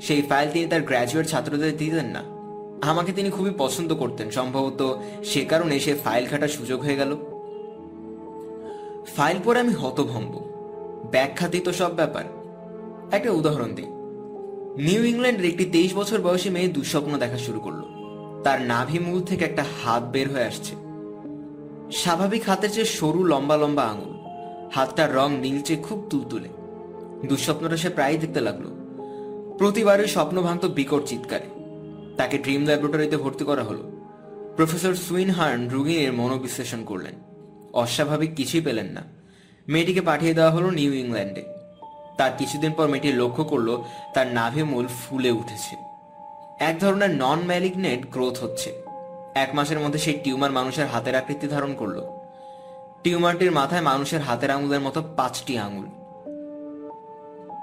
সেই 0.00 0.22
ফাইল 0.22 0.50
তিনি 0.52 0.66
তার 0.66 0.82
গ্র্যাজুয়েট 0.82 1.26
ছাত্রদের 1.26 1.76
দিতেন 1.76 2.06
না। 2.06 2.24
আমাকে 2.90 3.12
তিনি 3.12 3.30
খুবই 3.30 3.50
পছন্দ 3.58 3.94
করতেন, 3.94 4.30
সম্ভবত 4.30 5.00
সে 5.24 5.44
কারণে 5.44 5.80
সে 5.80 5.94
ফাইল 6.04 6.26
ঘাটার 6.26 6.48
সুযোগ 6.48 6.80
হয়ে 6.80 6.96
গেল। 6.96 7.16
ফাইল 9.16 9.36
পরে 9.44 9.60
আমি 9.60 9.72
হতভম্ব। 9.72 10.44
ব্যাখ্যাতীত 11.10 11.68
সব 11.68 11.94
ব্যাপার। 11.94 12.24
একটা 13.12 13.30
উদাহরণ 13.30 13.74
দিই। 13.74 13.86
নিউ 14.84 15.04
ইংল্যান্ডের 15.04 15.44
একটি 15.44 15.64
তেইশ 15.64 15.94
বছর 15.94 16.20
বয়সী 16.20 16.50
মেয়ে 16.50 16.68
দুঃস্বপ্ন 16.68 17.18
দেখা 17.18 17.38
শুরু 17.38 17.60
করল। 17.60 17.97
তার 18.44 18.60
নাভি 18.60 18.98
মূল 18.98 19.22
থেকে 19.22 19.44
একটা 19.44 19.64
হাত 19.84 20.02
বের 20.02 20.32
হয়ে 20.32 20.44
আসছে। 20.44 20.76
স্বাভাবিক 21.92 22.48
হাতের 22.48 22.72
চেয়ে 22.72 22.86
সরু 22.86 23.24
লম্বা 23.24 23.56
লম্বা 23.56 23.82
আঙুল। 23.82 24.18
হাতটার 24.74 25.14
রং 25.14 25.36
নীলচে 25.36 25.76
খুব 25.76 26.06
তুলতুলে। 26.10 26.48
দুঃস্বপ্নটা 27.28 27.76
সে 27.76 27.88
প্রায়ই 27.88 28.18
দেখতে 28.18 28.40
লাগল। 28.40 28.64
প্রতিবারই 29.58 30.08
স্বপ্ন 30.08 30.42
ভাঙত 30.42 30.64
বিকট 30.64 31.04
চিৎকারে। 31.04 31.46
তাকে 32.16 32.38
ড্রিম 32.38 32.64
ল্যাবরেটরিতে 32.64 33.16
ভর্তি 33.16 33.44
করা 33.44 33.62
হলো। 33.62 33.92
প্রফেসর 34.56 34.94
সুইনহার্ন 34.94 35.68
রুগীর 35.68 36.12
মনোবিশ্লেষণ 36.12 36.84
করলেন। 36.84 37.14
অস্বাভাবিক 37.72 38.34
কিছুই 38.34 38.60
পেলেন 38.60 38.86
না। 38.86 39.02
মেয়েটিকে 39.68 40.00
পাঠিয়ে 40.00 40.34
দেওয়া 40.34 40.50
হলো 40.50 40.70
নিউ 40.70 40.92
ইংল্যান্ডে। 40.92 41.42
তার 42.18 42.30
কিছুদিন 42.38 42.72
পর 42.72 42.88
মেয়েটি 42.88 43.12
লক্ষ্য 43.12 43.44
করল 43.44 43.82
তার 44.14 44.26
নাভি 44.26 44.62
মূল 44.62 44.86
ফুলে 44.86 45.30
উঠেছে। 45.30 45.87
এক 46.60 46.78
ধরনের 46.80 47.10
নন 47.10 47.40
ম্যালিগনেট 47.46 48.10
গ্রোথ 48.10 48.38
হচ্ছে। 48.42 48.82
এক 49.34 49.54
মাসের 49.54 49.78
মধ্যে 49.78 49.98
সেই 49.98 50.14
টিউমার 50.24 50.52
মানুষের 50.52 50.86
হাতের 50.86 51.14
আকৃতি 51.14 51.48
ধারণ 51.48 51.74
করল। 51.74 52.00
টিউমারটির 53.02 53.52
মাথায় 53.52 53.82
মানুষের 53.82 54.20
হাতের 54.20 54.50
আঙুলের 54.50 54.80
মতো 54.80 55.02
পাঁচটি 55.16 55.58
আঙুল। 55.58 55.86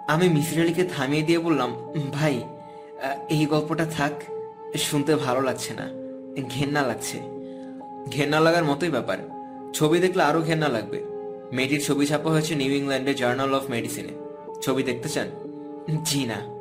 আমি 0.08 0.30
মিসির 0.30 0.62
আলীকে 0.62 0.84
থামিয়ে 0.84 1.24
দিয়ে 1.24 1.40
বললাম, 1.40 1.76
ভাই 2.12 2.44
এই 3.30 3.46
গল্পটা 3.46 3.86
থাক, 3.86 4.12
শুনতে 4.78 5.16
ভালো 5.16 5.42
লাগছে 5.42 5.74
না, 5.74 5.86
ঘেন্না 6.50 6.82
লাগছে। 6.82 7.18
ঘেন্না 8.12 8.40
লাগার 8.40 8.64
মতোই 8.64 8.90
ব্যাপার। 8.90 9.18
ছবি 9.74 10.00
দেখলে 10.00 10.24
আরও 10.24 10.42
ঘেন্না 10.42 10.68
লাগবে। 10.68 11.00
মেয়েটির 11.54 11.82
ছবি 11.84 12.06
ছাপা 12.06 12.30
হয়েছে 12.30 12.56
নিউ 12.56 12.72
ইংল্যান্ডের 12.72 13.16
জার্নাল 13.16 13.54
অফ 13.54 13.70
মেডিসিনে। 13.70 14.14
ছবি 14.62 14.84
দেখতে 14.84 15.10
চান? 15.10 15.28
জি 16.04 16.26
না। 16.26 16.55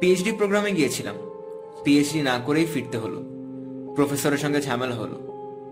পিএইচডি 0.00 0.32
প্রোগ্রামে 0.32 0.72
গিয়েছিলাম। 0.72 1.14
পিএইচডি 1.84 2.22
না 2.22 2.38
করেই 2.46 2.66
ফিরতে 2.66 2.98
হলো। 2.98 3.22
প্রফেসরের 3.94 4.38
সঙ্গে 4.38 4.62
ঝামেলা 4.62 4.94
হলো। 4.94 5.30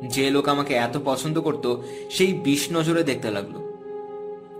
যে 0.09 0.31
লোক 0.31 0.49
আমাকে 0.49 0.75
এত 0.75 0.99
পছন্দ 1.05 1.41
করত, 1.41 1.77
সেই 2.11 2.33
বিষ 2.33 2.69
নজরে 2.73 3.03
দেখতে 3.03 3.31
লাগল। 3.31 3.77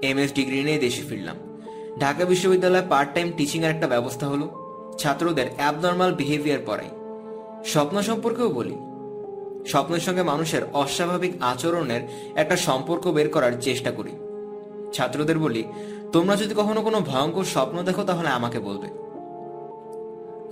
এমএস 0.03 0.33
ডিগ্রি 0.33 0.65
নিয়ে 0.65 0.79
দেশে 0.79 1.03
ফিরলাম। 1.03 1.37
ঢাকা 2.01 2.25
বিশ্ববিদ্যালয়ে 2.25 2.83
পার্ট 2.89 3.15
টাইম 3.15 3.33
টিচিং 3.37 3.65
এর 3.65 3.71
একটা 3.71 3.89
ব্যবস্থা 3.89 4.27
হলো, 4.27 4.49
ছাত্রদের 4.99 5.47
অ্যাবনর্মাল 5.57 6.15
বিহেভিয়ার 6.15 6.59
পড়াই। 6.67 6.89
স্বপ্ন 7.65 8.03
সম্পর্কেও 8.03 8.49
বলি। 8.49 8.77
স্বপ্নের 9.67 10.01
সঙ্গে 10.01 10.23
মানুষের 10.23 10.63
অস্বাভাবিক 10.73 11.33
আচরণের 11.41 12.01
একটা 12.35 12.57
সম্পর্ক 12.57 13.09
বের 13.09 13.29
করার 13.29 13.53
চেষ্টা 13.61 13.91
করি। 13.91 14.11
ছাত্রদের 14.93 15.39
বলি, 15.39 15.65
তোমরা 16.13 16.37
যদি 16.37 16.55
কখনো 16.55 16.83
কোনো 16.83 17.01
ভয়ঙ্কর 17.01 17.45
স্বপ্ন 17.45 17.83
দেখো, 17.83 18.03
তাহলে 18.03 18.29
আমাকে 18.29 18.59
বলবে। 18.59 19.08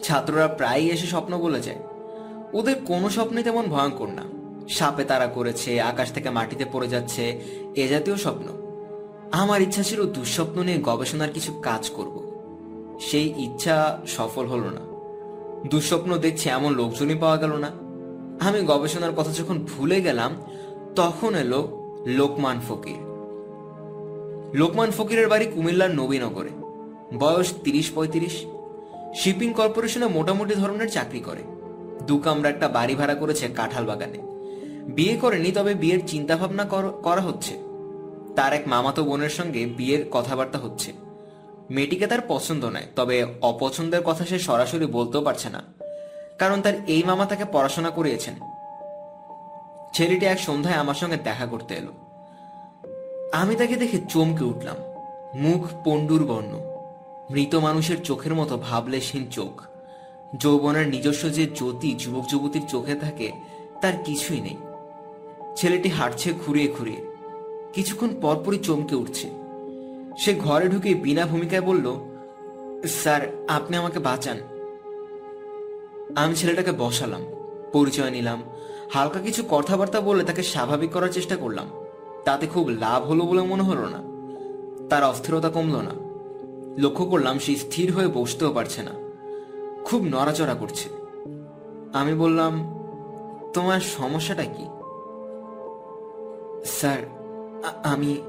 ছাত্ররা 0.03 0.49
প্রায়ই 0.49 0.91
এসে 0.91 1.07
স্বপ্ন 1.07 1.39
বলে 1.39 1.61
যায় 1.61 1.77
ওদের 2.53 2.77
কোনো 2.85 3.11
স্বপ্নই 3.11 3.43
তেমন 3.43 3.65
ভয়ঙ্কর 3.65 4.09
না। 4.09 4.23
সাপে 4.69 5.05
তারা 5.05 5.27
করেছে, 5.27 5.81
আকাশ 5.81 6.13
থেকে 6.13 6.31
মাটিতে 6.31 6.65
পড়ে 6.73 6.89
যাচ্ছে, 6.89 7.41
এ 7.77 7.89
জাতীয় 7.89 8.17
স্বপ্ন। 8.17 8.67
আমার 9.33 9.63
ইচ্ছা 9.63 9.83
ছিল 9.83 10.07
দুঃস্বপ্ন 10.07 10.63
নিয়ে 10.63 10.79
গবেষণার 10.83 11.31
কিছু 11.31 11.53
কাজ 11.63 11.91
করব। 11.91 12.27
সেই 13.01 13.35
ইচ্ছা 13.37 13.99
সফল 14.07 14.47
হলো 14.47 14.71
না। 14.71 14.81
দুঃস্বপ্ন 15.69 16.17
দেখছি 16.17 16.49
এমন 16.49 16.75
লোকজনই 16.75 17.15
পাওয়া 17.15 17.37
গেল 17.37 17.53
না। 17.53 17.71
আমি 18.49 18.61
গবেষণার 18.67 19.13
কথা 19.13 19.33
যখন 19.33 19.59
ভুলে 19.59 20.01
গেলাম, 20.01 20.37
তখন 20.97 21.35
এলো 21.35 21.69
লোকমান 22.07 22.61
ফকির। 22.69 23.07
লোকমান 24.55 24.91
ফকিরের 24.91 25.29
বাড়ি 25.29 25.47
কুমিল্লার 25.47 25.91
নবীনগরে। 25.91 26.51
বয়স 27.19 27.55
তিরিশ 27.65 27.91
পঁয়ত্রিশ। 27.95 28.45
শিপিং 29.17 29.53
কর্পোরেশনে 29.53 30.07
মোটামুটি 30.07 30.55
ধরনের 30.55 30.91
চাকরি 30.91 31.21
করে। 31.21 31.43
দু 32.03 32.19
কামরা 32.19 32.49
একটা 32.49 32.69
বাড়ি 32.69 32.95
ভাড়া 32.95 33.15
করেছে 33.15 33.49
কাঁঠাল 33.49 33.87
বাগানে। 33.87 34.19
বিয়ে 34.93 35.17
করেনি, 35.17 35.53
তবে 35.53 35.75
বিয়ের 35.75 36.07
চিন্তা 36.07 36.37
ভাবনা 36.37 36.65
করা 37.03 37.21
হচ্ছে। 37.21 37.55
তার 38.37 38.53
এক 38.53 38.63
মামাতো 38.67 39.05
বোনের 39.05 39.29
সঙ্গে 39.29 39.67
বিয়ের 39.67 40.05
কথাবার্তা 40.11 40.59
হচ্ছে। 40.59 40.93
মেয়েটিকে 41.71 42.07
তার 42.07 42.19
পছন্দ 42.29 42.65
নয়, 42.65 42.87
তবে 42.97 43.27
অপছন্দের 43.43 44.03
কথা 44.03 44.25
সে 44.25 44.39
সরাসরি 44.39 44.87
বলতেও 44.87 45.23
পারছে 45.23 45.49
না। 45.51 45.63
কারণ 46.39 46.63
তার 46.63 46.73
এই 46.87 47.03
মামা 47.07 47.27
তাকে 47.27 47.45
পড়াশোনা 47.53 47.91
করিয়েছেন। 47.91 48.35
ছেলেটি 49.95 50.27
এক 50.27 50.41
সন্ধ্যায় 50.41 50.77
আমার 50.77 50.95
সঙ্গে 50.95 51.17
দেখা 51.17 51.47
করতে 51.47 51.75
এলো। 51.75 51.93
আমি 53.33 53.55
তাকে 53.55 53.77
দেখে 53.77 53.99
চমকে 54.09 54.45
উঠলাম। 54.45 54.77
মুখ 55.35 55.67
পণ্ডুর 55.85 56.25
বর্ণ। 56.25 56.66
মৃত 57.31 57.55
মানুষের 57.55 58.03
চোখের 58.03 58.35
মতো 58.35 58.57
ভাবলেশহীন 58.57 59.27
চোখ। 59.31 59.63
যৌবনের 60.41 60.89
নিজস্ব 60.89 61.29
যে 61.29 61.47
জ্যোতি 61.47 61.95
যুবক 61.99 62.25
যুবতীর 62.29 62.63
চোখে 62.69 62.95
থাকে, 62.95 63.33
তার 63.81 63.93
কিছুই 64.05 64.41
নেই। 64.41 64.57
ছেলেটি 65.57 65.89
হাঁটছে 65.89 66.33
ঘুরিয়ে 66.47 66.75
ঘুরিয়ে। 66.79 67.17
কিছুক্ষণ 67.73 68.09
পরপরই 68.21 68.59
চমকে 68.59 68.97
উঠছে। 68.97 69.31
সে 70.19 70.35
ঘরে 70.35 70.69
ঢুকে 70.69 70.95
বিনা 70.95 71.27
ভূমিকায় 71.27 71.63
বলল, 71.63 71.97
স্যার, 72.87 73.45
আপনি 73.49 73.77
আমাকে 73.77 73.99
বাঁচান। 73.99 74.37
আমি 76.17 76.35
ছেলেটাকে 76.35 76.73
বসালাম, 76.73 77.23
পরিচয় 77.73 78.11
নিলাম, 78.11 78.43
হালকা 78.91 79.21
কিছু 79.21 79.43
কথাবার্তা 79.51 80.01
বলে 80.01 80.25
তাকে 80.25 80.43
স্বাভাবিক 80.43 80.91
করার 80.91 81.09
চেষ্টা 81.09 81.37
করলাম। 81.37 81.71
তাতে 82.25 82.47
খুব 82.47 82.69
লাভ 82.69 83.05
হলো 83.05 83.25
বলে 83.25 83.43
মনে 83.43 83.63
হলো 83.63 83.89
না। 83.89 83.99
তার 84.89 85.05
অস্থিরতা 85.05 85.49
কমলো 85.49 85.83
না। 85.83 86.06
লক্ষ্য 86.79 87.05
করলাম 87.05 87.39
সে 87.39 87.57
স্থির 87.57 87.93
হয়ে 87.93 88.07
বসতেও 88.07 88.53
পারছে 88.53 88.83
না। 88.83 88.91
খুব 89.85 90.03
নড়াচড়া 90.03 90.55
করছে। 90.55 90.89
আমি 91.93 92.15
বললাম, 92.15 92.75
তোমার 93.55 93.81
সমস্যাটা 93.81 94.45
কি? 94.45 94.67
স্যার 96.65 96.99
আমি 97.85 98.23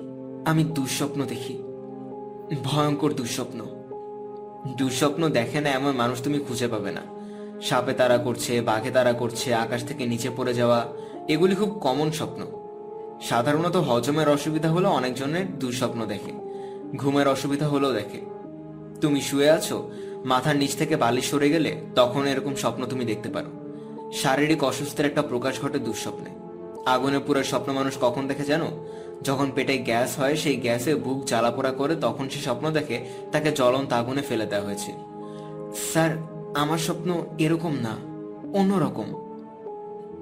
আমি 0.45 0.63
দুঃস্বপ্ন 0.63 1.25
দেখি। 1.25 1.63
ভয়ঙ্কর 2.63 3.13
দুঃস্বপ্ন। 3.13 3.65
দুঃস্বপ্ন 4.77 5.29
দেখে 5.29 5.61
না 5.61 5.69
এমন 5.69 5.91
মানুষ 5.91 6.23
তুমি 6.23 6.39
খুঁজে 6.39 6.67
পাবে 6.67 6.91
না। 6.91 7.01
সাপে 7.61 7.93
তারা 7.93 8.17
করছে, 8.17 8.61
বাঘে 8.61 8.91
তারা 8.91 9.13
করছে, 9.13 9.55
আকাশ 9.55 9.83
থেকে 9.83 10.05
নিচে 10.05 10.29
পড়ে 10.37 10.53
যাওয়া, 10.53 10.87
এগুলি 11.27 11.55
খুব 11.55 11.69
কমন 11.69 12.11
স্বপ্ন। 12.11 12.45
সাধারণত 13.21 13.75
হজমের 13.75 14.29
অসুবিধা 14.29 14.71
হলে 14.71 14.87
অনেকজনের 14.87 15.59
দুঃস্বপ্ন 15.59 16.05
দেখে। 16.05 16.31
ঘুমের 16.95 17.27
অসুবিধা 17.27 17.67
হলেও 17.67 17.93
দেখে। 17.93 18.36
তুমি 19.01 19.21
শুয়ে 19.21 19.49
আছো? 19.49 19.91
মাথার 20.25 20.55
নিচ 20.55 20.75
থেকে 20.75 20.95
বালিশ 20.95 21.29
সরে 21.29 21.49
গেলে 21.49 21.81
তখন 21.95 22.25
এরকম 22.25 22.55
স্বপ্ন 22.55 22.85
তুমি 22.85 23.05
দেখতে 23.05 23.29
পারো। 23.29 23.49
শারীরিক 24.13 24.63
অসুস্থের 24.63 25.05
একটা 25.05 25.21
প্রকাশ 25.21 25.61
ঘটে 25.61 25.79
দুঃস্বপ্নে। 25.79 26.29
আগুনে 26.85 27.19
পুরো 27.19 27.43
স্বপ্ন 27.43 27.73
মানুষ 27.73 27.97
কখন 28.01 28.27
দেখে 28.27 28.45
জানো? 28.45 28.85
যখন 29.23 29.51
পেটে 29.55 29.77
গ্যাস 29.77 30.19
হয়, 30.19 30.35
সেই 30.35 30.55
গ্যাসে 30.55 30.95
বুক 30.95 31.25
জ্বালাপোড়া 31.25 31.71
করে 31.71 31.95
তখন 31.95 32.29
সে 32.29 32.39
স্বপ্ন 32.39 32.71
দেখে 32.71 33.05
তাকে 33.31 33.51
জ্বলন্ত 33.51 33.93
আগুনে 33.93 34.21
ফেলে 34.21 34.45
দেওয়া 34.45 34.65
হয়েছে। 34.65 34.91
স্যার, 35.91 36.09
আমার 36.55 36.77
স্বপ্ন 36.77 37.25
এরকম 37.37 37.73
না, 37.79 37.93
অন্যরকম। 38.59 39.07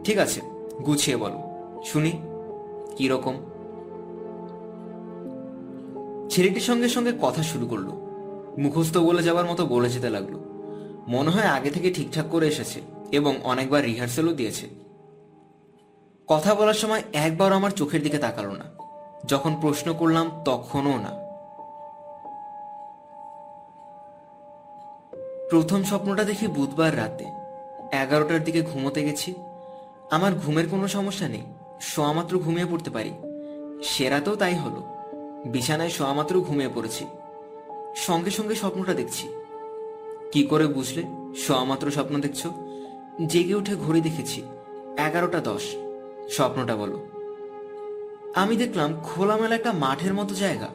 ঠিক 0.03 0.17
আছে, 0.17 0.41
গুছিয়ে 0.85 1.17
বলো। 1.17 1.39
শুনি 1.85 2.11
কি 2.95 3.07
রকম 3.07 3.35
ছেলেটির 6.29 6.61
সঙ্গে 6.61 6.89
সঙ্গে 6.89 7.11
কথা 7.21 7.43
শুরু 7.43 7.67
করল। 7.67 8.04
মুখস্থ 8.57 8.97
বলে 8.97 9.23
যাবার 9.23 9.45
মতো 9.45 9.65
বলে 9.65 9.89
যেতে 9.89 10.09
লাগল। 10.09 10.35
মনে 11.07 11.29
হয় 11.29 11.43
আগে 11.43 11.69
থেকে 11.69 11.93
ঠিকঠাক 11.93 12.25
করে 12.31 12.47
এসেছে 12.47 12.81
এবং 13.11 13.37
অনেকবার 13.43 13.83
রিহার্সেলও 13.83 14.33
দিয়েছে। 14.33 14.69
কথা 16.27 16.55
বলার 16.55 16.73
সময় 16.73 17.03
একবার 17.13 17.53
আমার 17.53 17.71
চোখের 17.71 18.03
দিকে 18.03 18.17
তাকালো 18.17 18.51
না। 18.51 18.63
যখন 19.25 19.55
প্রশ্ন 19.61 19.93
করলাম, 19.93 20.31
তখনও 20.45 20.97
না। 20.97 21.25
প্রথম 25.49 25.83
স্বপ্নটা 25.83 26.23
দেখি 26.23 26.47
বুধবার 26.47 26.97
রাতে। 26.97 27.25
এগারোটার 27.91 28.43
দিকে 28.43 28.61
ঘুমোতে 28.61 29.03
গেছি। 29.03 29.33
আমার 30.11 30.33
ঘুমের 30.33 30.69
কোনো 30.69 30.87
সমস্যা 30.87 31.27
নেই। 31.27 31.41
শোয়া 31.81 32.11
মাত্র 32.11 32.39
ঘুমিয়ে 32.39 32.65
পড়তে 32.65 32.89
পারি। 32.89 33.11
সেরাতেও 33.83 34.35
তাই 34.35 34.55
হলো। 34.55 34.83
বিছানায় 35.45 35.89
শোয়া 35.89 36.13
মাত্র 36.13 36.41
ঘুমিয়ে 36.41 36.69
পড়েছি। 36.75 37.05
সঙ্গে 37.95 38.31
সঙ্গে 38.31 38.55
স্বপ্নটা 38.55 38.93
দেখছি। 38.93 39.27
কি 40.31 40.43
করে 40.43 40.67
বুঝলে? 40.67 41.03
শোয়া 41.35 41.63
মাত্র 41.63 41.91
স্বপ্ন 41.91 42.21
দেখছ? 42.21 42.47
জেগে 43.27 43.53
উঠে 43.53 43.75
ঘড়ি 43.75 44.01
দেখেছি। 44.01 44.41
এগারোটা 44.97 45.39
দশ। 45.39 45.61
স্বপ্নটা 46.29 46.75
বলো। 46.75 46.99
আমি 48.35 48.55
দেখলাম 48.55 49.01
খোলামেলা 49.03 49.55
একটা 49.55 49.73
মাঠের 49.73 50.13
মতো 50.13 50.35
জায়গা। 50.35 50.69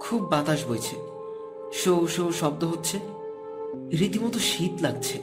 খুব 0.00 0.22
বাতাস 0.22 0.64
বইছে। 0.64 0.96
শো 1.72 2.06
শো 2.06 2.32
শব্দ 2.32 2.64
হচ্ছে। 2.64 2.98
রীতিমতো 3.98 4.38
শীত 4.38 4.82
লাগছে। 4.82 5.18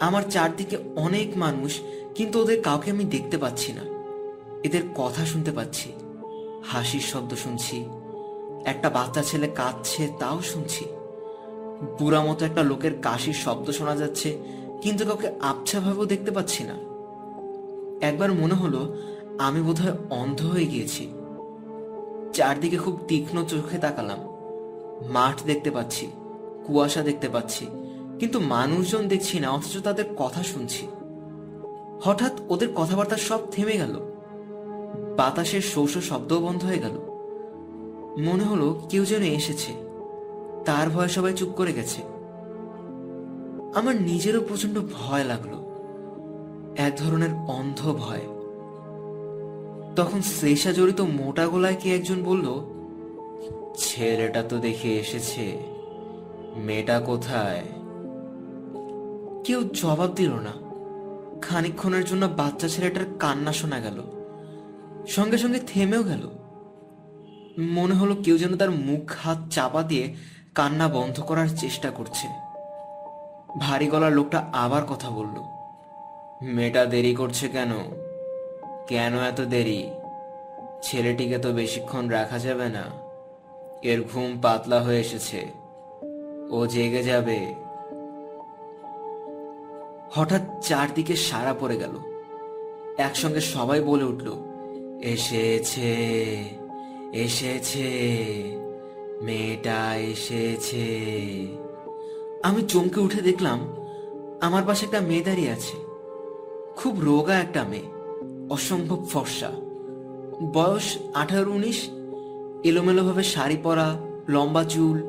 আমার 0.00 0.22
চারদিকে 0.22 0.76
অনেক 0.96 1.36
মানুষ, 1.36 1.80
কিন্তু 2.14 2.40
ওদের 2.40 2.62
কাউকে 2.62 2.90
আমি 2.90 3.04
দেখতে 3.04 3.38
পাচ্ছি 3.38 3.72
না। 3.72 3.82
এদের 4.64 4.82
কথা 4.94 5.24
শুনতে 5.26 5.52
পাচ্ছি। 5.52 5.92
হাসির 6.64 7.00
শব্দ 7.00 7.34
শুনছি। 7.34 7.84
একটা 8.64 8.90
বাচ্চা 8.90 9.22
ছেলে 9.22 9.48
কাঁদছে, 9.48 10.08
তাও 10.18 10.42
শুনছি। 10.42 10.84
বুড়া 11.98 12.20
মতো 12.20 12.44
একটা 12.44 12.62
লোকের 12.62 12.94
কাশির 13.00 13.32
শব্দ 13.32 13.70
শোনা 13.70 13.96
যাচ্ছে, 13.96 14.38
কিন্তু 14.80 15.04
কাউকে 15.04 15.28
আবছা 15.40 15.80
ভাবেও 15.80 16.06
দেখতে 16.06 16.30
পাচ্ছি 16.30 16.64
না। 16.64 16.76
একবার 18.00 18.32
মনে 18.32 18.54
হলো, 18.54 18.96
আমি 19.38 19.60
বোধহয় 19.62 19.96
অন্ধ 20.10 20.42
হয়ে 20.42 20.66
গিয়েছি। 20.66 21.08
চারদিকে 22.32 22.76
খুব 22.76 23.04
তীক্ষ্ণ 23.08 23.44
চোখে 23.44 23.78
তাকালাম। 23.78 24.18
মাঠ 25.12 25.42
দেখতে 25.46 25.70
পাচ্ছি, 25.70 26.06
কুয়াশা 26.66 27.02
দেখতে 27.02 27.28
পাচ্ছি, 27.28 27.66
কিন্তু 28.18 28.40
মানুষজন 28.40 29.08
দেখছি 29.08 29.40
না, 29.40 29.50
অথচ 29.50 29.76
তাদের 29.76 30.04
কথা 30.16 30.42
শুনছি। 30.42 30.86
হঠাৎ 32.04 32.32
ওদের 32.48 32.68
কথাবার্তা 32.74 33.16
সব 33.16 33.40
থেমে 33.50 33.76
গেল। 33.76 33.94
বাতাসের 35.16 35.60
শৌষ 35.60 35.98
শব্দও 35.98 36.40
বন্ধ 36.40 36.64
হয়ে 36.64 36.78
গেল। 36.78 37.13
মনে 38.18 38.44
হলো 38.44 38.86
কেউ 38.90 39.04
যেন 39.04 39.22
এসেছে। 39.22 39.72
তার 40.64 40.90
ভয়ে 40.90 41.08
সবাই 41.08 41.34
চুপ 41.34 41.48
করে 41.48 41.72
গেছে। 41.72 42.02
আমার 43.74 44.02
নিজেরও 44.02 44.40
প্রচণ্ড 44.40 44.80
ভয় 44.92 45.24
লাগল। 45.24 45.64
এক 46.76 46.96
ধরনের 46.96 47.34
অন্ধ 47.34 47.92
ভয়। 47.98 48.20
তখন 49.96 50.22
শ্লেষা 50.22 50.72
জড়িত 50.72 51.00
মোটা 51.00 51.46
গোলায় 51.46 51.76
কে 51.80 51.94
একজন 51.94 52.24
বলল, 52.24 52.74
ছেলেটা 53.76 54.42
তো 54.42 54.58
দেখে 54.58 54.94
এসেছে। 54.94 55.58
মেয়েটা 56.56 57.00
কোথায়? 57.00 57.62
কেউ 59.44 59.62
জবাব 59.62 60.10
দিল 60.10 60.32
না। 60.32 60.52
খানিকক্ষণের 61.42 62.04
জন্য 62.04 62.26
বাচ্চা 62.26 62.68
ছেলেটার 62.68 63.04
কান্না 63.18 63.52
শোনা 63.52 63.80
গেল। 63.80 64.02
সঙ্গে 65.06 65.38
সঙ্গে 65.38 65.60
থেমেও 65.66 66.02
গেল। 66.02 66.28
মনে 67.58 67.94
হলো 67.94 68.14
কেউ 68.14 68.38
যেন 68.38 68.56
তার 68.56 68.70
মুখ, 68.70 69.12
হাত 69.18 69.38
চাপা 69.50 69.82
দিয়ে 69.82 70.14
কান্না 70.54 70.88
বন্ধ 70.88 71.20
করার 71.20 71.48
চেষ্টা 71.48 71.90
করছে। 71.90 72.28
ভারী 73.58 73.86
গলার 73.86 74.12
লোকটা 74.12 74.46
আবার 74.52 74.82
কথা 74.82 75.10
বলল, 75.10 75.36
মেয়েটা 76.42 76.84
দেরি 76.84 77.14
করছে 77.14 77.48
কেন? 77.48 77.72
কেন 78.88 79.18
এত 79.18 79.40
দেরি? 79.40 79.90
ছেলেটিকে 80.82 81.38
তো 81.38 81.52
বেশিক্ষণ 81.52 82.08
রাখা 82.08 82.38
যাবে 82.38 82.68
না। 82.68 82.82
এর 83.82 84.02
ঘুম 84.02 84.40
পাতলা 84.42 84.80
হয়ে 84.80 85.00
এসেছে। 85.00 85.46
ও 86.50 86.66
জেগে 86.66 87.02
যাবে। 87.02 87.54
হঠাৎ 90.10 90.40
চারদিকে 90.62 91.16
সারা 91.16 91.54
পড়ে 91.60 91.76
গেল। 91.76 91.94
একসঙ্গে 92.98 93.40
সবাই 93.40 93.80
বলে 93.80 94.04
উঠল, 94.04 94.28
এসেছে। 95.02 95.94
এসেছে, 97.14 97.88
মেয়েটা 99.22 99.94
এসেছে। 99.96 100.86
আমি 102.42 102.62
চমকে 102.62 103.00
উঠে 103.00 103.22
দেখলাম, 103.22 103.76
আমার 104.40 104.64
পাশে 104.64 104.84
একটা 104.84 105.00
মেয়ে 105.00 105.22
দাঁড়িয়ে 105.22 105.50
আছে। 105.50 105.76
খুব 106.76 107.00
রোগা 107.00 107.40
একটা 107.40 107.64
মেয়ে, 107.64 107.88
অসম্ভব 108.50 109.04
ফর্সা। 109.04 109.50
বয়স 110.52 110.98
আঠারো 111.14 111.52
উনিশ, 111.52 111.88
এলোমেলোভাবে 112.64 113.22
শাড়ি 113.22 113.56
পরা, 113.62 113.96
লম্বা 114.28 114.64
চুল, 114.64 115.02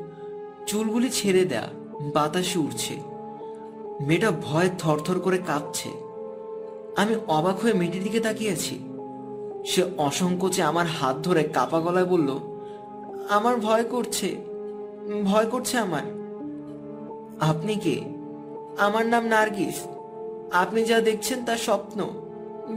চুলগুলি 0.68 1.10
ছেড়ে 1.10 1.46
দেয়া, 1.46 1.68
বাতাসে 2.14 2.60
উঠছে 2.60 2.96
মেয়েটা 4.02 4.32
ভয়ে 4.32 4.70
থরথর 4.78 5.20
করে 5.20 5.38
কাঁপছে। 5.38 5.90
আমি 6.98 7.16
অবাক 7.28 7.60
হয়ে 7.60 7.74
মেয়েটির 7.74 8.04
দিকে 8.04 8.20
তাকিয়েছি 8.20 8.76
সে 9.66 9.84
অসংকোচে 9.98 10.64
আমার 10.64 10.86
হাত 10.86 11.16
ধরে 11.18 11.44
কাপা 11.44 11.80
গলায় 11.80 12.06
বলল, 12.06 12.40
আমার 13.30 13.58
ভয় 13.58 13.84
করছে 13.84 14.36
ভয় 15.24 15.46
করছে 15.46 15.78
আমার 15.78 16.06
আপনি 17.40 17.76
কে? 17.76 18.02
আমার 18.78 19.06
নাম 19.06 19.26
নার্গিস। 19.26 19.88
আপনি 20.52 20.84
যা 20.84 21.02
দেখছেন 21.02 21.46
তা 21.46 21.58
স্বপ্ন, 21.58 22.04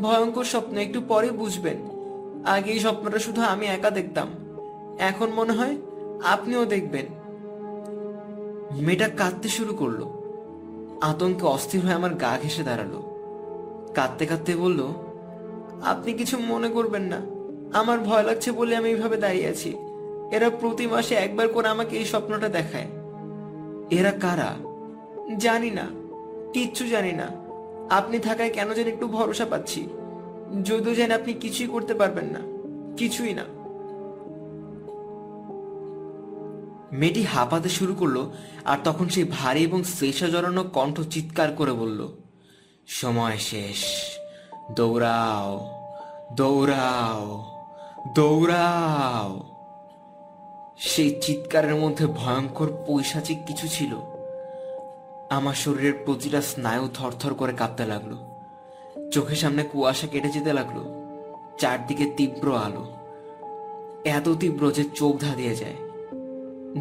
ভয়ঙ্কর 0.02 0.44
স্বপ্ন। 0.44 0.76
একটু 0.76 1.00
পরে 1.00 1.30
বুঝবেন। 1.30 1.76
আগে 2.46 2.70
এই 2.72 2.78
স্বপ্নটা 2.78 3.18
শুধু 3.18 3.42
আমি 3.42 3.66
একা 3.66 3.90
দেখতাম। 3.90 4.28
এখন 4.98 5.28
মনে 5.30 5.52
হয় 5.52 5.76
আপনিও 6.24 6.64
দেখবেন। 6.64 7.06
মেয়েটা 8.80 9.08
কাঁদতে 9.08 9.48
শুরু 9.48 9.74
করল। 9.74 10.00
আতঙ্কে 11.00 11.46
অস্থির 11.46 11.80
হয়ে 11.80 11.92
আমার 11.92 12.14
গা 12.14 12.38
ঘেসে 12.42 12.62
দাঁড়াল। 12.62 12.94
কাঁদতে 13.94 14.26
কাঁদতে 14.26 14.56
বলল 14.56 14.80
আপনি 15.84 16.12
কিছু 16.12 16.38
মনে 16.38 16.68
করবেন 16.68 17.02
না। 17.02 17.20
আমার 17.78 17.98
ভয় 17.98 18.22
লাগছে 18.22 18.52
বলে 18.52 18.76
আমি 18.76 18.88
এইভাবে 18.88 19.16
দাঁড়িয়ে 19.16 19.48
আছি। 19.48 19.76
এরা 20.32 20.50
প্রতি 20.50 20.86
মাসে 20.86 21.14
একবার 21.14 21.48
করে 21.48 21.68
আমাকে 21.68 21.96
এই 21.96 22.04
স্বপ্নটা 22.04 22.48
দেখায়। 22.48 22.86
এরা 23.90 24.10
কারা? 24.10 24.56
জানি 25.36 25.70
না। 25.70 25.86
কিচ্ছু 26.52 26.88
জানি 26.88 27.12
না। 27.12 27.28
আপনি 27.90 28.18
থাকায় 28.18 28.50
কেন 28.50 28.74
যেন 28.74 28.86
একটু 28.86 29.06
ভরসা 29.06 29.44
পাচ্ছি। 29.44 29.88
যদিও 30.64 30.94
যেন 30.94 31.10
আপনি 31.10 31.32
কিছুই 31.32 31.66
করতে 31.66 31.94
পারবেন 31.94 32.24
না। 32.24 32.40
কিছুই 32.96 33.34
না। 33.34 33.44
মেয়েটি 36.92 37.22
হাঁপাতে 37.22 37.68
শুরু 37.68 37.94
করল 37.94 38.30
আর 38.64 38.78
তখন 38.84 39.08
সেই 39.08 39.24
ভারী 39.24 39.60
এবং 39.60 39.84
শ্লেষা 39.84 40.28
জড়ানো 40.28 40.64
কণ্ঠ 40.64 41.00
চিৎকার 41.00 41.52
করে 41.52 41.72
বলল, 41.72 42.08
সময় 42.86 43.36
শেষ। 43.38 43.84
দৌড়াও 44.70 45.66
দৌড়াও 46.32 47.44
দৌড়াও। 48.14 49.40
সেই 50.78 51.20
চিৎকারের 51.22 51.74
মধ্যে 51.74 52.06
ভয়ঙ্কর 52.06 52.68
পৈশাচিক 52.86 53.38
কিছু 53.46 53.68
ছিল। 53.68 53.96
আমার 55.30 55.54
শরীরের 55.54 55.92
প্রতিটা 56.04 56.42
স্নায়ু 56.42 56.88
থরথর 56.94 57.34
করে 57.34 57.52
কাঁপতে 57.52 57.86
লাগল। 57.86 58.16
চোখের 59.10 59.36
সামনে 59.36 59.64
কুয়াশা 59.64 60.06
কেটে 60.06 60.28
যেতে 60.28 60.52
লাগল। 60.52 60.84
চারদিকে 61.58 62.10
তীব্র 62.16 62.56
আলো। 62.56 62.86
এত 64.04 64.28
তীব্র 64.28 64.70
যে 64.70 64.84
চোখ 64.94 65.20
ধাঁধিয়ে 65.20 65.56
যায়। 65.56 65.74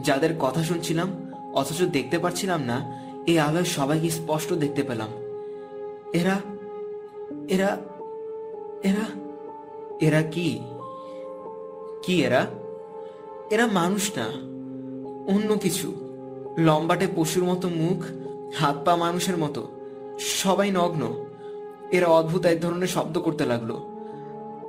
যাদের 0.03 0.37
কথা 0.39 0.63
শুনছিলাম, 0.63 1.33
অথচ 1.53 1.81
দেখতে 1.81 2.19
পারছিলাম 2.19 2.61
না, 2.61 3.03
এই 3.27 3.39
আলোয় 3.39 3.63
সবাইকে 3.63 4.09
স্পষ্ট 4.09 4.53
দেখতে 4.53 4.83
পেলাম। 4.83 5.09
এরা 6.13 6.56
এরা 7.47 7.77
এরা 8.83 9.27
এরা 10.01 10.21
কি? 10.21 10.59
কি 12.03 12.25
এরা? 12.25 12.45
এরা 13.49 13.67
মানুষ 13.67 14.11
না, 14.17 14.23
অন্য 15.35 15.57
কিছু। 15.57 15.93
লম্বাটে 16.57 17.07
পশুর 17.15 17.43
মতো 17.43 17.69
মুখ, 17.69 18.03
হাত 18.55 18.75
পা 18.85 18.95
মানুষের 18.95 19.37
মতো। 19.37 19.67
সবাই 20.19 20.71
নগ্ন। 20.71 21.25
এরা 21.91 22.07
অদ্ভুত 22.07 22.45
এক 22.45 22.61
ধরনের 22.61 22.87
শব্দ 22.87 23.19
করতে 23.19 23.45
লাগল। 23.45 23.77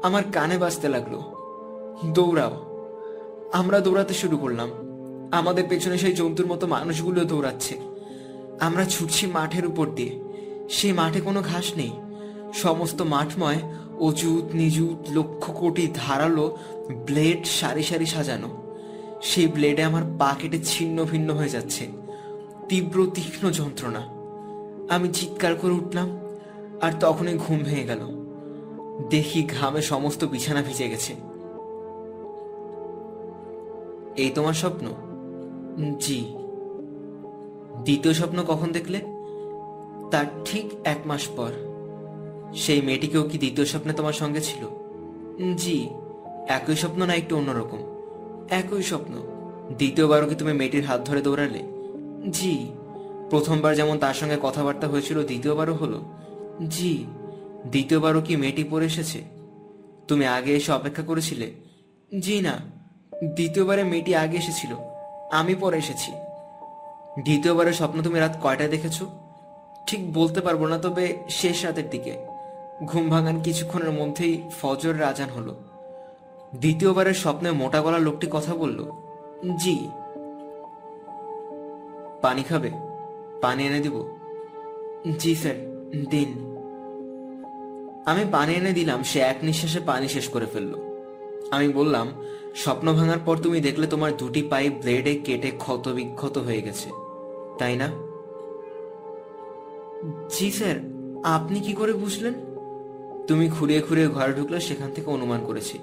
আমার 0.03 0.23
কানে 0.33 0.59
বাজতে 0.59 0.89
লাগল। 0.89 1.21
দৌড়াও। 2.13 2.65
আমরা 3.53 3.81
দৌড়াতে 3.81 4.15
শুরু 4.15 4.37
করলাম। 4.37 4.71
আমাদের 5.33 5.65
পেছনে 5.69 5.99
সেই 5.99 6.13
জন্তুর 6.13 6.47
মতো 6.47 6.67
মানুষগুলো 6.67 7.25
দৌড়াচ্ছে। 7.25 7.81
আমরা 8.61 8.85
ছুটছি 8.85 9.27
মাঠের 9.27 9.67
উপর 9.67 9.91
দিয়ে। 9.91 10.25
সেই 10.69 10.93
মাঠে 10.93 11.21
কোনো 11.21 11.43
ঘাস 11.43 11.77
নেই। 11.77 11.91
সমস্ত 12.55 13.03
মাঠময় 13.03 13.57
অজুত 14.01 14.55
নিজুত 14.55 15.11
লক্ষ 15.11 15.51
কোটি 15.51 15.89
ধারালো 15.95 16.57
ব্লেড 17.07 17.47
সারি 17.47 17.83
সারি 17.83 18.07
সাজানো। 18.07 18.49
সেই 19.23 19.47
ব্লেডে 19.47 19.83
আমার 19.83 20.03
পা 20.19 20.37
কেটে 20.39 20.59
ছিন্ন 20.65 21.05
ভিন্ন 21.05 21.35
হয়ে 21.35 21.49
যাচ্ছে। 21.49 21.89
তীব্র 22.69 23.11
তীক্ষ্ণ 23.15 23.51
যন্ত্রণা। 23.51 24.07
আমি 24.95 25.09
চিৎকার 25.09 25.55
করে 25.55 25.71
উঠলাম, 25.71 26.19
আর 26.81 26.93
তখনই 27.01 27.39
ঘুম 27.39 27.59
ভেঙে 27.59 27.85
গেল। 27.85 28.01
দেখি 29.11 29.43
ঘামে 29.43 29.83
সমস্ত 29.83 30.25
বিছানা 30.25 30.63
ভিজে 30.63 30.89
গেছে। 30.89 31.15
এই 34.17 34.31
তোমার 34.31 34.55
স্বপ্ন? 34.55 34.87
জি। 36.01 36.35
দ্বিতীয় 37.85 38.15
স্বপ্ন 38.15 38.43
কখন 38.43 38.73
দেখলে? 38.73 39.01
তার 40.11 40.25
ঠিক 40.45 40.67
এক 40.85 40.99
মাস 41.07 41.29
পর। 41.37 41.68
সেই 42.55 42.81
মেয়েটিকেও 42.81 43.23
কি 43.23 43.39
দ্বিতীয় 43.39 43.67
স্বপ্নে 43.67 43.93
তোমার 43.93 44.13
সঙ্গে 44.13 44.41
ছিল? 44.41 44.67
জি, 45.57 45.89
একই 46.49 46.77
স্বপ্ন 46.77 47.03
না 47.07 47.15
একটু 47.15 47.37
অন্যরকম 47.37 47.79
একই 48.51 48.83
স্বপ্ন। 48.83 49.13
দ্বিতীয়বারও 49.77 50.29
কি 50.29 50.35
তুমি 50.35 50.53
মেয়েটির 50.53 50.85
হাত 50.85 51.07
ধরে 51.07 51.23
দৌড়ালে? 51.23 51.63
জি, 52.31 52.67
প্রথমবার 53.31 53.77
যেমন 53.77 53.99
তার 53.99 54.15
সঙ্গে 54.15 54.37
কথাবার্তা 54.43 54.89
হয়েছিল, 54.89 55.27
দ্বিতীয়বারও 55.27 55.75
হলো। 55.75 56.05
জি, 56.69 57.05
দ্বিতীয়বারও 57.67 58.21
কি 58.21 58.37
মেয়েটি 58.37 58.65
পরে 58.65 58.87
এসেছে? 58.87 59.23
তুমি 60.09 60.27
আগে 60.27 60.57
এসে 60.57 60.73
অপেক্ষা 60.73 61.03
করেছিলে? 61.03 61.53
জি 62.21 62.41
না, 62.41 62.59
দ্বিতীয়বারে 63.25 63.85
মেয়েটি 63.85 64.15
আগে 64.15 64.37
এসেছিল। 64.37 64.75
আমি 65.33 65.55
পরে 65.55 65.79
এসেছি। 65.79 66.13
দ্বিতীয়বারের 67.23 67.73
স্বপ্ন 67.73 68.03
তুমি 68.03 68.19
রাত 68.19 68.37
কয়টায় 68.43 68.69
দেখেছ? 68.69 69.03
ঠিক 69.87 70.13
বলতে 70.13 70.41
পারব 70.41 70.67
না, 70.67 70.79
তবে 70.79 71.17
শেষ 71.29 71.65
রাতের 71.65 71.91
দিকে। 71.91 72.38
ঘুম 72.87 73.11
ভাঙান 73.11 73.41
কিছুক্ষণের 73.41 73.91
মধ্যেই 73.91 74.43
ফজর 74.61 75.01
রাজান 75.01 75.29
হলো। 75.29 75.55
দ্বিতীয়বারের 76.57 77.15
স্বপ্নে 77.15 77.51
মোটা 77.51 77.81
গলা 77.81 77.99
লোকটি 77.99 78.27
কথা 78.31 78.55
বলল, 78.55 78.91
জি। 79.57 79.89
পানি 82.23 82.43
খাবে? 82.43 82.71
পানি 83.43 83.67
এনে 83.67 83.81
দিব? 83.81 84.17
জি, 85.19 85.35
স্যার, 85.35 85.55
দিন। 86.11 86.55
আমি 88.07 88.25
পানি 88.33 88.55
এনে 88.55 88.73
দিলাম, 88.73 89.03
সে 89.03 89.21
এক 89.21 89.37
নিঃশ্বাসে 89.43 89.81
পানি 89.81 90.09
শেষ 90.09 90.29
করে 90.29 90.47
ফেলল। 90.47 90.75
আমি 91.51 91.69
বললাম, 91.69 92.13
স্বপ্ন 92.55 92.93
ভাঙার 92.93 93.19
পর 93.25 93.37
তুমি 93.37 93.61
দেখলে 93.61 93.87
তোমার 93.87 94.17
দুটি 94.17 94.43
পাইপ 94.43 94.73
ব্লেডে 94.73 95.15
কেটে 95.15 95.51
ক্ষত 95.51 95.89
বিক্ষত 95.89 96.39
হয়ে 96.39 96.63
গেছে, 96.63 96.91
তাই 97.59 97.77
না? 97.77 97.89
জি, 100.29 100.51
স্যার, 100.51 100.77
আপনি 101.25 101.61
কি 101.61 101.73
করে 101.73 101.93
বুঝলেন? 101.93 102.48
তুমি 103.29 103.49
খুঁড়িয়ে 103.49 103.81
খুঁড়িয়ে 103.81 104.09
ঘরে 104.09 104.33
ঢুকলে 104.33 104.61
সেখান 104.61 104.93
থেকে 104.95 105.11
অনুমান 105.11 105.45
করেছি। 105.47 105.79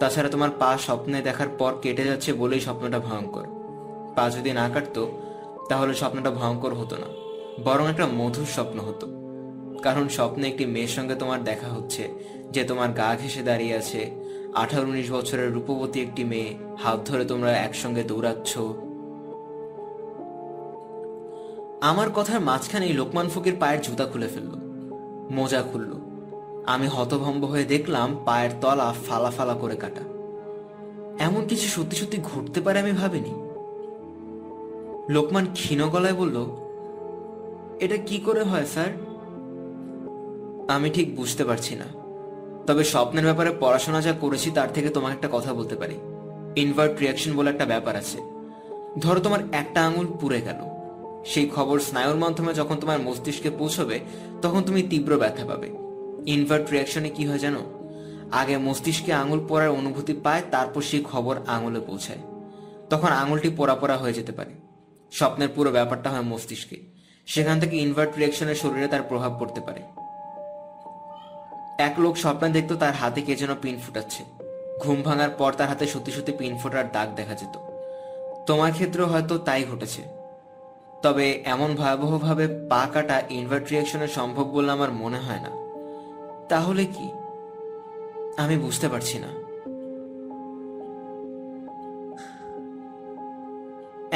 তাছাড়া 0.00 0.28
তোমার 0.28 0.50
পা 0.58 0.78
স্বপ্নে 0.78 1.22
দেখার 1.22 1.48
পর 1.58 1.72
কেটে 1.82 2.04
যাচ্ছে 2.04 2.32
বলেই 2.32 2.60
স্বপ্নটা 2.60 2.98
ভয়ঙ্কর। 2.98 3.46
পা 4.16 4.30
যদি 4.30 4.52
না 4.52 4.68
কাটতো, 4.68 5.18
তাহলে 5.68 5.94
স্বপ্নটা 5.94 6.30
ভয়ঙ্কর 6.30 6.74
হতো 6.74 6.96
না, 6.96 7.06
বরং 7.64 7.86
একটা 7.86 8.06
মধুর 8.06 8.46
স্বপ্ন 8.46 8.80
হতো। 8.80 9.06
কারণ 9.82 10.08
স্বপ্নে 10.08 10.48
একটি 10.48 10.66
মেয়ের 10.66 10.88
সঙ্গে 10.88 11.14
তোমার 11.14 11.44
দেখা 11.44 11.66
হচ্ছে, 11.66 12.08
যে 12.50 12.64
তোমার 12.64 12.88
গা 12.88 13.16
ঘেসে 13.22 13.42
দাঁড়িয়ে 13.42 13.74
আছে। 13.74 14.10
আঠারো 14.54 14.86
উনিশ 14.86 15.12
বছরের 15.12 15.52
রূপবতী 15.52 16.00
একটি 16.00 16.24
মেয়ে, 16.24 16.54
হাত 16.82 16.98
ধরে 17.10 17.24
তোমরা 17.24 17.52
একসঙ্গে 17.52 18.02
দৌড়াচ্ছ। 18.02 18.58
আমার 21.80 22.10
কথার 22.14 22.40
মাঝখানেই 22.40 22.92
লোকমান 22.92 23.28
ফকির 23.28 23.56
পায়ের 23.60 23.80
জুতা 23.80 24.04
খুলে 24.04 24.28
ফেলল। 24.28 24.52
মোজা 25.30 25.62
খুলল। 25.72 26.01
আমি 26.66 26.86
হতভম্ব 26.86 27.44
হয়ে 27.44 27.64
দেখলাম 27.64 28.16
পায়ের 28.24 28.50
তলা 28.60 28.94
ফালা 29.08 29.30
ফালা 29.30 29.54
করে 29.54 29.76
কাটা। 29.76 30.00
এমন 31.18 31.46
কিছু 31.46 31.68
সত্যি 31.68 31.96
সত্যি 31.96 32.18
ঘটতে 32.22 32.60
পারে 32.60 32.78
আমি 32.78 32.92
ভাবিনি। 32.92 33.34
লোকমান 35.12 35.46
ক্ষীণ 35.54 35.88
গলায় 35.88 36.14
বলল, 36.14 36.46
এটা 37.80 37.96
কি 37.96 38.18
করে 38.18 38.42
হয়, 38.42 38.66
স্যার? 38.66 38.86
আমি 40.68 40.90
ঠিক 40.90 41.16
বুঝতে 41.16 41.44
পারছি 41.44 41.74
না। 41.74 41.84
তবে 42.66 42.84
স্বপ্নের 42.84 43.24
ব্যাপারে 43.24 43.54
পড়াশোনা 43.60 44.00
যা 44.00 44.12
করেছি 44.12 44.50
তার 44.50 44.72
থেকে 44.72 44.88
তোমাকে 44.88 45.14
একটা 45.14 45.28
কথা 45.32 45.54
বলতে 45.54 45.76
পারি। 45.76 45.94
ইনভার্ট 46.56 46.98
রিয়াকশন 47.00 47.36
বলে 47.36 47.50
একটা 47.50 47.64
ব্যাপার 47.64 47.96
আছে। 47.96 48.18
ধরো 49.00 49.20
তোমার 49.20 49.40
একটা 49.52 49.86
আঙুল 49.86 50.06
পুড়ে 50.20 50.40
গেল। 50.40 50.56
সেই 51.24 51.48
খবর 51.48 51.80
স্নায়ুর 51.80 52.16
মাধ্যমে 52.16 52.54
যখন 52.54 52.76
তোমার 52.76 53.00
মস্তিষ্কে 53.00 53.50
পৌঁছবে, 53.50 54.00
তখন 54.42 54.62
তুমি 54.62 54.82
তীব্র 54.82 55.18
ব্যথা 55.18 55.46
পাবে। 55.46 55.91
ইনভার্ট 56.26 56.70
রিয়াকশনে 56.70 57.10
কি 57.10 57.26
হয় 57.26 57.38
জানো? 57.38 57.60
আগে 58.32 58.58
মস্তিষ্কে 58.58 59.12
আঙুল 59.12 59.46
পড়ার 59.48 59.68
অনুভূতি 59.68 60.12
পায়, 60.12 60.42
তারপর 60.50 60.82
সেই 60.82 61.04
খবর 61.04 61.36
আঙুলে 61.46 61.80
পৌঁছায়। 61.80 62.18
তখন 62.90 63.08
আঙুলটি 63.08 63.48
পোড়া 63.48 63.74
পোড়া 63.74 63.96
হয়ে 63.96 64.12
যেতে 64.12 64.32
পারে। 64.32 64.50
স্বপ্নের 65.12 65.48
পুরো 65.54 65.70
ব্যাপারটা 65.70 66.10
হয় 66.10 66.20
মস্তিষ্কে। 66.20 66.80
সেখান 67.26 67.60
থেকে 67.60 67.76
ইনভার্ট 67.76 68.16
রিয়াকশনের 68.16 68.54
শরীরে 68.54 68.88
তার 68.88 69.02
প্রভাব 69.02 69.36
পড়তে 69.40 69.60
পারে। 69.60 69.80
এক 71.78 71.94
লোক 71.98 72.16
স্বপ্নে 72.16 72.48
দেখতো 72.48 72.76
তার 72.76 72.94
হাতে 72.94 73.22
কে 73.22 73.36
যেন 73.36 73.54
পিন 73.62 73.80
ফুটাচ্ছে। 73.86 74.24
ঘুম 74.80 75.02
ভাঙার 75.02 75.30
পর 75.30 75.52
তার 75.52 75.68
হাতে 75.68 75.86
সত্যি 75.86 76.12
সত্যি 76.12 76.32
পিন 76.32 76.58
ফোটার 76.58 76.92
দাগ 76.92 77.14
দেখা 77.14 77.34
যেত। 77.34 77.58
তোমার 78.46 78.72
ক্ষেত্রেও 78.72 79.06
হয়তো 79.06 79.38
তাই 79.38 79.64
ঘটেছে। 79.64 80.02
তবে 81.02 81.42
এমন 81.44 81.74
ভয়াবহভাবে 81.74 82.48
পা 82.68 82.88
কাটা 82.92 83.22
ইনভার্ট 83.30 83.70
রিয়াকশনে 83.70 84.08
সম্ভব 84.08 84.44
বলে 84.44 84.72
আমার 84.72 84.92
মনে 84.92 85.18
হয় 85.18 85.40
না। 85.40 85.61
তাহলে 86.48 86.84
কি? 86.84 87.10
আমি 88.36 88.56
বুঝতে 88.56 88.88
পারছি 88.88 89.18
না। 89.18 89.42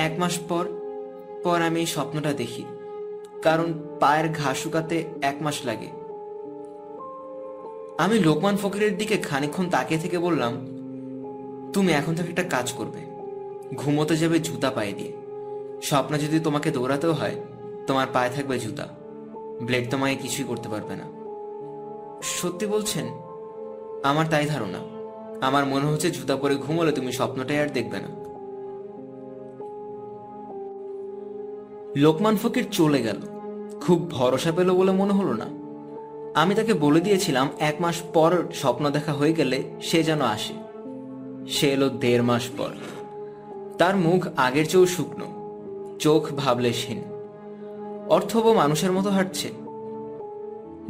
এক 0.01 0.19
মাস 0.19 0.39
পর 0.39 0.69
পর 1.45 1.63
আমি 1.63 1.81
এই 1.81 1.87
স্বপ্নটা 1.87 2.33
দেখি। 2.33 2.65
কারণ 3.43 3.73
পায়ের 4.01 4.29
ঘা 4.33 4.55
শুকাতে 4.55 5.05
এক 5.23 5.37
মাস 5.41 5.65
লাগে। 5.65 5.89
আমি 7.99 8.19
লোকমান 8.19 8.57
ফকিরের 8.57 8.99
দিকে 8.99 9.17
খানিক্ষণ 9.17 9.71
তাকিয়ে 9.71 10.01
থেকে 10.01 10.19
বললাম, 10.19 10.53
তুমি 11.73 11.93
এখন 11.93 12.15
থেকে 12.15 12.29
একটা 12.29 12.43
কাজ 12.43 12.73
করবে। 12.73 13.01
ঘুমোতে 13.75 14.17
যাবে 14.17 14.39
জুতা 14.39 14.71
পায়ে 14.71 14.93
দিয়ে। 14.93 15.13
স্বপ্ন 15.83 16.19
যদি 16.19 16.41
তোমাকে 16.41 16.71
দৌড়াতেও 16.71 17.13
হয়, 17.13 17.35
তোমার 17.87 18.07
পায়ে 18.13 18.31
থাকবে 18.31 18.59
জুতা। 18.59 18.89
ব্লেড 19.63 19.91
তোমাকে 19.91 20.15
কিছুই 20.15 20.45
করতে 20.45 20.69
পারবে 20.69 20.97
না। 20.97 21.16
সত্যি 22.23 22.67
বলছেন? 22.67 23.05
আমার 24.03 24.27
তাই 24.31 24.47
ধারণা। 24.47 24.79
আমার 25.47 25.67
মনে 25.67 25.87
হচ্ছে 25.87 26.11
জুতা 26.11 26.37
পরে 26.37 26.55
ঘুমোলে 26.55 26.93
তুমি 26.93 27.13
স্বপ্নটাই 27.13 27.59
আর 27.59 27.69
দেখবে 27.69 27.99
না। 28.01 28.27
লোকমান 31.97 32.37
ফকির 32.37 32.65
চলে 32.71 33.03
গেল। 33.03 33.17
খুব 33.81 34.11
ভরসা 34.11 34.53
পেল 34.53 34.75
বলে 34.75 34.93
মনে 34.93 35.13
হলো 35.13 35.33
না। 35.33 35.67
আমি 36.41 36.55
তাকে 36.55 36.75
বলে 36.75 37.01
দিয়েছিলাম, 37.01 37.49
এক 37.59 37.75
মাস 37.81 38.03
পর 38.15 38.43
স্বপ্ন 38.55 38.91
দেখা 38.91 39.13
হয়ে 39.13 39.33
গেলে 39.33 39.63
সে 39.81 40.03
যেন 40.03 40.21
আসে। 40.21 40.55
সে 41.49 41.73
এলো 41.73 41.89
দেড় 41.89 42.23
মাস 42.23 42.49
পর। 42.59 42.69
তার 43.79 43.97
মুখ 43.97 44.27
আগের 44.37 44.69
চেয়েও 44.69 44.87
শুকনো, 44.87 45.27
চোখ 45.99 46.33
ভাবলেশহীন। 46.37 47.03
অর্থব 48.09 48.53
মানুষের 48.53 48.93
মতো 48.93 49.11
হাঁটছে। 49.11 49.49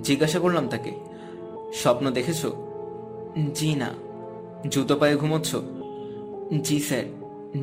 জিজ্ঞাসা 0.03 0.39
করলাম 0.39 0.69
তাকে 0.69 1.16
স্বপ্ন 1.73 2.11
দেখেছ? 2.11 2.47
জি 3.55 3.75
না। 3.75 3.93
জুতো 4.69 4.97
পায়ে 4.97 5.17
ঘুমোচ্ছ? 5.17 5.57
জি 6.63 6.81
স্যার, 6.81 7.05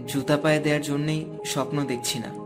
জুতা 0.07 0.37
পায়ে 0.37 0.59
দেওয়ার 0.59 0.81
জন্যই 0.81 1.25
স্বপ্ন 1.45 1.85
দেখছি 1.85 2.19
না। 2.19 2.43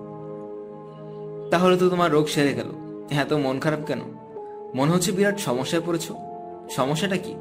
তাহলে 1.50 1.78
তো 1.78 1.90
তোমার 1.90 2.12
রোগ 2.12 2.28
সেরে 2.28 2.54
গেল। 2.54 2.68
হ্যাঁ 3.12 3.26
তো 3.26 3.38
মন 3.38 3.60
খারাপ 3.60 3.80
কেন? 3.86 4.00
মনে 4.76 4.92
হচ্ছে 4.92 5.12
বিরাট 5.12 5.40
সমস্যায় 5.40 5.82
পড়েছ। 5.86 6.12
সমস্যাটা 6.70 7.18
কি? 7.18 7.36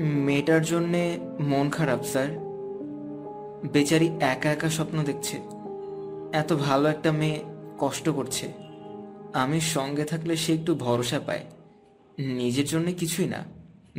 মেয়েটার 0.00 0.62
জন্যে 0.62 1.18
মন 1.40 1.70
খারাপ, 1.70 2.02
স্যার। 2.02 2.28
বেচারি 3.72 4.10
একা 4.20 4.52
একা 4.52 4.68
স্বপ্ন 4.68 5.02
দেখছে। 5.02 5.40
এত 6.32 6.52
ভালো 6.52 6.88
একটা 6.88 7.12
মেয়ে 7.12 7.40
কষ্ট 7.78 8.08
করছে। 8.08 8.52
আমি 9.32 9.60
সঙ্গে 9.60 10.04
থাকলে 10.04 10.36
সে 10.36 10.54
একটু 10.54 10.74
ভরসা 10.74 11.20
পায়। 11.20 11.40
নিজের 12.18 12.64
জন্য 12.66 12.92
কিছুই 12.92 13.28
না, 13.28 13.44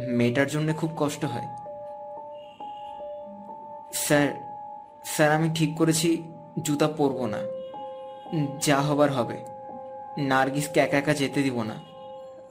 মেয়েটার 0.07 0.47
জন্য 0.47 0.73
খুব 0.73 0.91
কষ্ট 0.97 1.25
হয়। 1.25 1.47
স্যার 3.93 4.27
স্যার, 5.05 5.31
আমি 5.31 5.49
ঠিক 5.55 5.77
করেছি, 5.77 6.23
জুতা 6.61 6.87
পরবো 6.87 7.27
না। 7.27 7.37
যা 8.61 8.81
হবার 8.81 9.11
হবে। 9.11 9.37
নার্গিসকে 10.17 10.79
একা 10.79 10.97
একা 10.97 11.13
যেতে 11.13 11.41
দিব 11.41 11.63
না। 11.63 11.73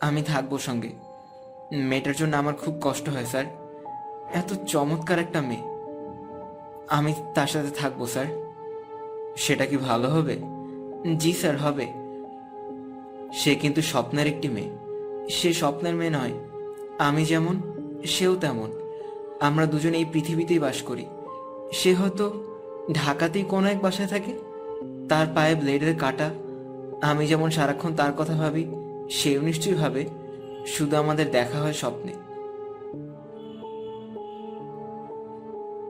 আমি 0.01 0.23
থাকব 0.23 0.59
সঙ্গে। 0.59 0.91
মেয়েটার 1.73 2.17
জন্য 2.17 2.37
আমার 2.37 2.55
খুব 2.55 2.79
কষ্ট 2.81 3.09
হয়, 3.09 3.25
স্যার। 3.25 3.45
এত 4.35 4.53
চমৎকার 4.67 5.19
একটা 5.19 5.41
মেয়ে। 5.41 5.63
আমি 6.89 7.15
তার 7.35 7.47
সাথে 7.47 7.71
থাকব, 7.71 8.07
স্যার। 8.07 8.27
সেটা 9.37 9.67
কি 9.67 9.77
ভালো 9.77 10.09
হবে? 10.09 10.37
জি, 11.17 11.33
স্যার, 11.33 11.57
হবে। 11.57 11.87
সে 13.33 13.55
কিন্তু 13.55 13.83
স্বপ্নের 13.83 14.27
একটি 14.27 14.49
মেয়ে। 14.49 14.84
সে 15.29 15.53
স্বপ্নের 15.53 15.95
মেয়ে 15.95 16.11
নয়। 16.11 16.33
আমি 16.99 17.25
যেমন, 17.25 17.61
সেও 18.07 18.37
তেমন। 18.37 18.71
আমরা 19.41 19.67
দুজনে 19.67 19.99
এই 19.99 20.05
পৃথিবীতেই 20.13 20.59
বাস 20.59 20.83
করি। 20.83 21.07
সে 21.73 21.95
হয়তো 21.95 22.45
ঢাকাতেই 22.93 23.43
কোনো 23.43 23.69
এক 23.69 23.83
বাসায় 23.83 24.09
থাকে, 24.09 24.33
তার 25.09 25.27
পায়ে 25.35 25.55
ব্লেডের 25.55 25.97
কাটা। 25.97 26.31
আমি 27.03 27.27
যেমন 27.27 27.51
সারাক্ষণ 27.51 27.95
তার 27.95 28.13
কথা 28.13 28.35
ভাবি, 28.35 28.67
সেও 29.11 29.43
নিশ্চয়ই 29.43 29.75
ভাবে, 29.75 30.05
শুধু 30.67 30.97
আমাদের 30.97 31.31
দেখা 31.31 31.59
হয় 31.59 31.73
স্বপ্নে। 31.73 32.13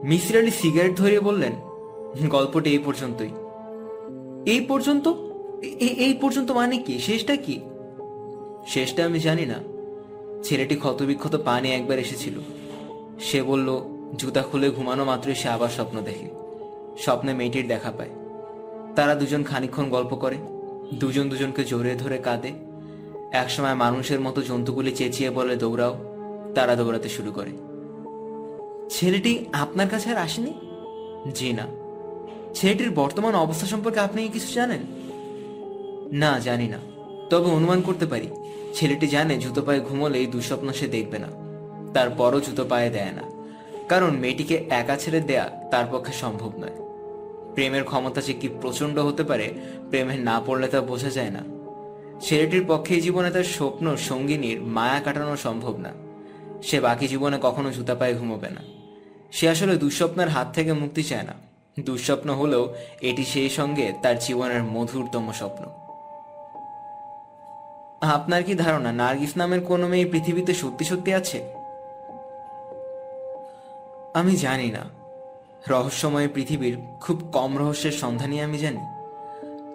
মিসির 0.03 0.37
আলী 0.37 0.51
সিগারেট 0.51 0.97
ধরিয়ে 0.97 1.19
বললেন, 1.19 1.51
গল্পটি 2.29 2.69
এই 2.69 2.79
পর্যন্তই। 2.79 3.29
এই 4.51 4.61
পর্যন্ত? 4.61 5.07
এই 5.79 6.17
পর্যন্ত 6.21 6.51
মানে 6.51 6.77
কি? 6.77 6.99
শেষটা 6.99 7.35
কি? 7.35 7.61
শেষটা 8.67 9.05
আমি 9.05 9.19
জানি 9.19 9.45
না। 9.45 9.55
ছেলেটি 10.43 10.75
ক্ষতবিক্ষত 10.75 11.41
পানি 11.45 11.71
একবার 11.71 11.99
এসেছিল। 11.99 12.33
সে 13.19 13.43
বলল, 13.43 13.79
জুতা 14.17 14.41
খুলে 14.41 14.69
ঘুমানো 14.69 15.05
মাত্রই 15.05 15.35
সে 15.35 15.49
আবার 15.49 15.69
স্বপ্ন 15.69 16.01
দেখে। 16.01 16.29
স্বপ্নে 16.97 17.33
মেয়েটির 17.33 17.67
দেখা 17.67 17.91
পায়। 17.91 18.09
তারা 18.95 19.15
দুজন 19.15 19.43
খানিকক্ষণ 19.43 19.89
গল্প 19.89 20.15
করে। 20.15 20.35
দুজন 20.93 21.29
দুজনকে 21.29 21.63
জড়িয়ে 21.63 21.95
ধরে 21.95 22.17
কাঁদে। 22.17 22.51
একসময় 23.31 23.73
মানুষের 23.73 24.19
মতো 24.19 24.41
জন্তুগুলি 24.41 24.91
চেঁচিয়ে 24.91 25.29
বলে, 25.29 25.55
দৌড়াও। 25.55 25.97
তারা 26.55 26.75
দৌড়াতে 26.75 27.09
শুরু 27.09 27.31
করে। 27.31 27.49
ছেলেটি 28.89 29.45
আপনার 29.53 29.89
কাছে 29.89 30.09
আর 30.09 30.17
আসেনি? 30.17 30.53
জি 31.33 31.53
না। 31.53 31.67
ছেলেটির 32.53 32.91
বর্তমান 32.91 33.35
অবস্থা 33.35 33.67
সম্পর্কে 33.67 33.99
আপনি 33.99 34.27
কিছু 34.27 34.53
জানেন? 34.53 34.81
না, 36.11 36.39
জানি 36.39 36.67
না। 36.67 36.94
তবে 37.29 37.51
অনুমান 37.51 37.81
করতে 37.81 38.05
পারি, 38.05 38.27
ছেলেটি 38.73 39.07
জানে 39.07 39.37
জুতো 39.37 39.61
পায়ে 39.61 39.79
ঘুমোলে 39.79 40.19
এই 40.19 40.25
দুঃস্বপ্ন 40.25 40.71
সে 40.71 40.87
দেখবে 40.87 41.19
না। 41.19 41.27
তারপরও 41.93 42.39
জুতো 42.39 42.65
পায়ে 42.65 42.89
দেয় 42.89 43.11
না। 43.11 43.21
কারণ 43.89 44.11
মেয়েটিকে 44.11 44.65
একা 44.69 44.95
ছেড়ে 44.95 45.19
দেয়া 45.19 45.63
তার 45.71 45.85
পক্ষে 45.91 46.13
সম্ভব 46.13 46.51
নয়। 46.57 46.85
প্রেমের 47.53 47.83
ক্ষমতা 47.83 48.21
যে 48.21 48.33
কি 48.33 48.49
প্রচণ্ড 48.61 48.99
হতে 48.99 49.23
পারে, 49.23 49.53
প্রেমে 49.89 50.17
না 50.17 50.41
পড়লে 50.45 50.67
তা 50.67 50.81
বোঝা 50.81 51.09
যায় 51.09 51.29
না। 51.29 51.43
ছেলেটির 52.19 52.65
পক্ষে 52.67 53.01
জীবনে 53.01 53.31
তার 53.31 53.43
স্বপ্ন 53.43 53.95
সঙ্গিনীর 53.95 54.61
মায়া 54.61 54.99
কাটানো 54.99 55.37
সম্ভব 55.37 55.77
না। 55.77 55.91
সে 56.63 56.79
বাকি 56.79 57.07
জীবনে 57.07 57.39
কখনো 57.41 57.71
জুতা 57.71 57.95
পায়ে 57.95 58.13
ঘুমোবে 58.13 58.49
না। 58.49 58.61
সে 59.31 59.49
আসলে 59.49 59.75
দুঃস্বপ্নের 59.75 60.27
হাত 60.27 60.55
থেকে 60.55 60.73
মুক্তি 60.73 61.03
চায় 61.03 61.23
না। 61.23 61.33
দুঃস্বপ্ন 61.79 62.29
হলেও 62.29 62.75
এটি 63.01 63.25
সেই 63.25 63.49
সঙ্গে 63.49 63.93
তার 64.01 64.19
জীবনের 64.19 64.63
মধুরতম 64.63 65.31
স্বপ্ন। 65.31 65.84
আপনার 68.01 68.43
কি 68.43 68.55
ধারণা 68.55 68.91
নার্গিস 68.91 69.37
নামের 69.37 69.61
কোনো 69.61 69.87
মেয়ে 69.87 70.05
পৃথিবীতে 70.05 70.53
সত্যি 70.53 70.85
সত্যি 70.85 71.13
আছে? 71.13 71.43
আমি 74.13 74.35
জানি 74.35 74.71
না। 74.71 74.79
রহস্যময় 75.69 76.29
পৃথিবীর 76.33 76.77
খুব 77.01 77.29
কম 77.33 77.57
রহস্যের 77.57 77.91
সন্ধানই 77.91 78.39
আমি 78.39 78.57
জানি। 78.57 78.77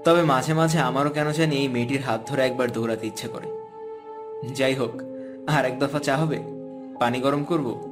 তবে 0.05 0.23
মাঝে 0.23 0.55
মাঝে 0.55 0.79
আমারও 0.79 1.11
কেন 1.11 1.33
জানি 1.33 1.57
এই 1.57 1.69
মেয়েটির 1.69 2.03
হাত 2.03 2.21
ধরে 2.27 2.43
একবার 2.43 2.73
দৌড়াতে 2.73 3.07
ইচ্ছে 3.07 3.29
করে। 3.29 3.49
যাই 4.55 4.75
হোক, 4.75 5.03
আর 5.47 5.65
এক 5.65 5.79
দফা 5.79 5.99
চা 5.99 6.17
হবে? 6.17 6.39
পানি 7.01 7.21
গরম 7.21 7.45
করব? 7.45 7.90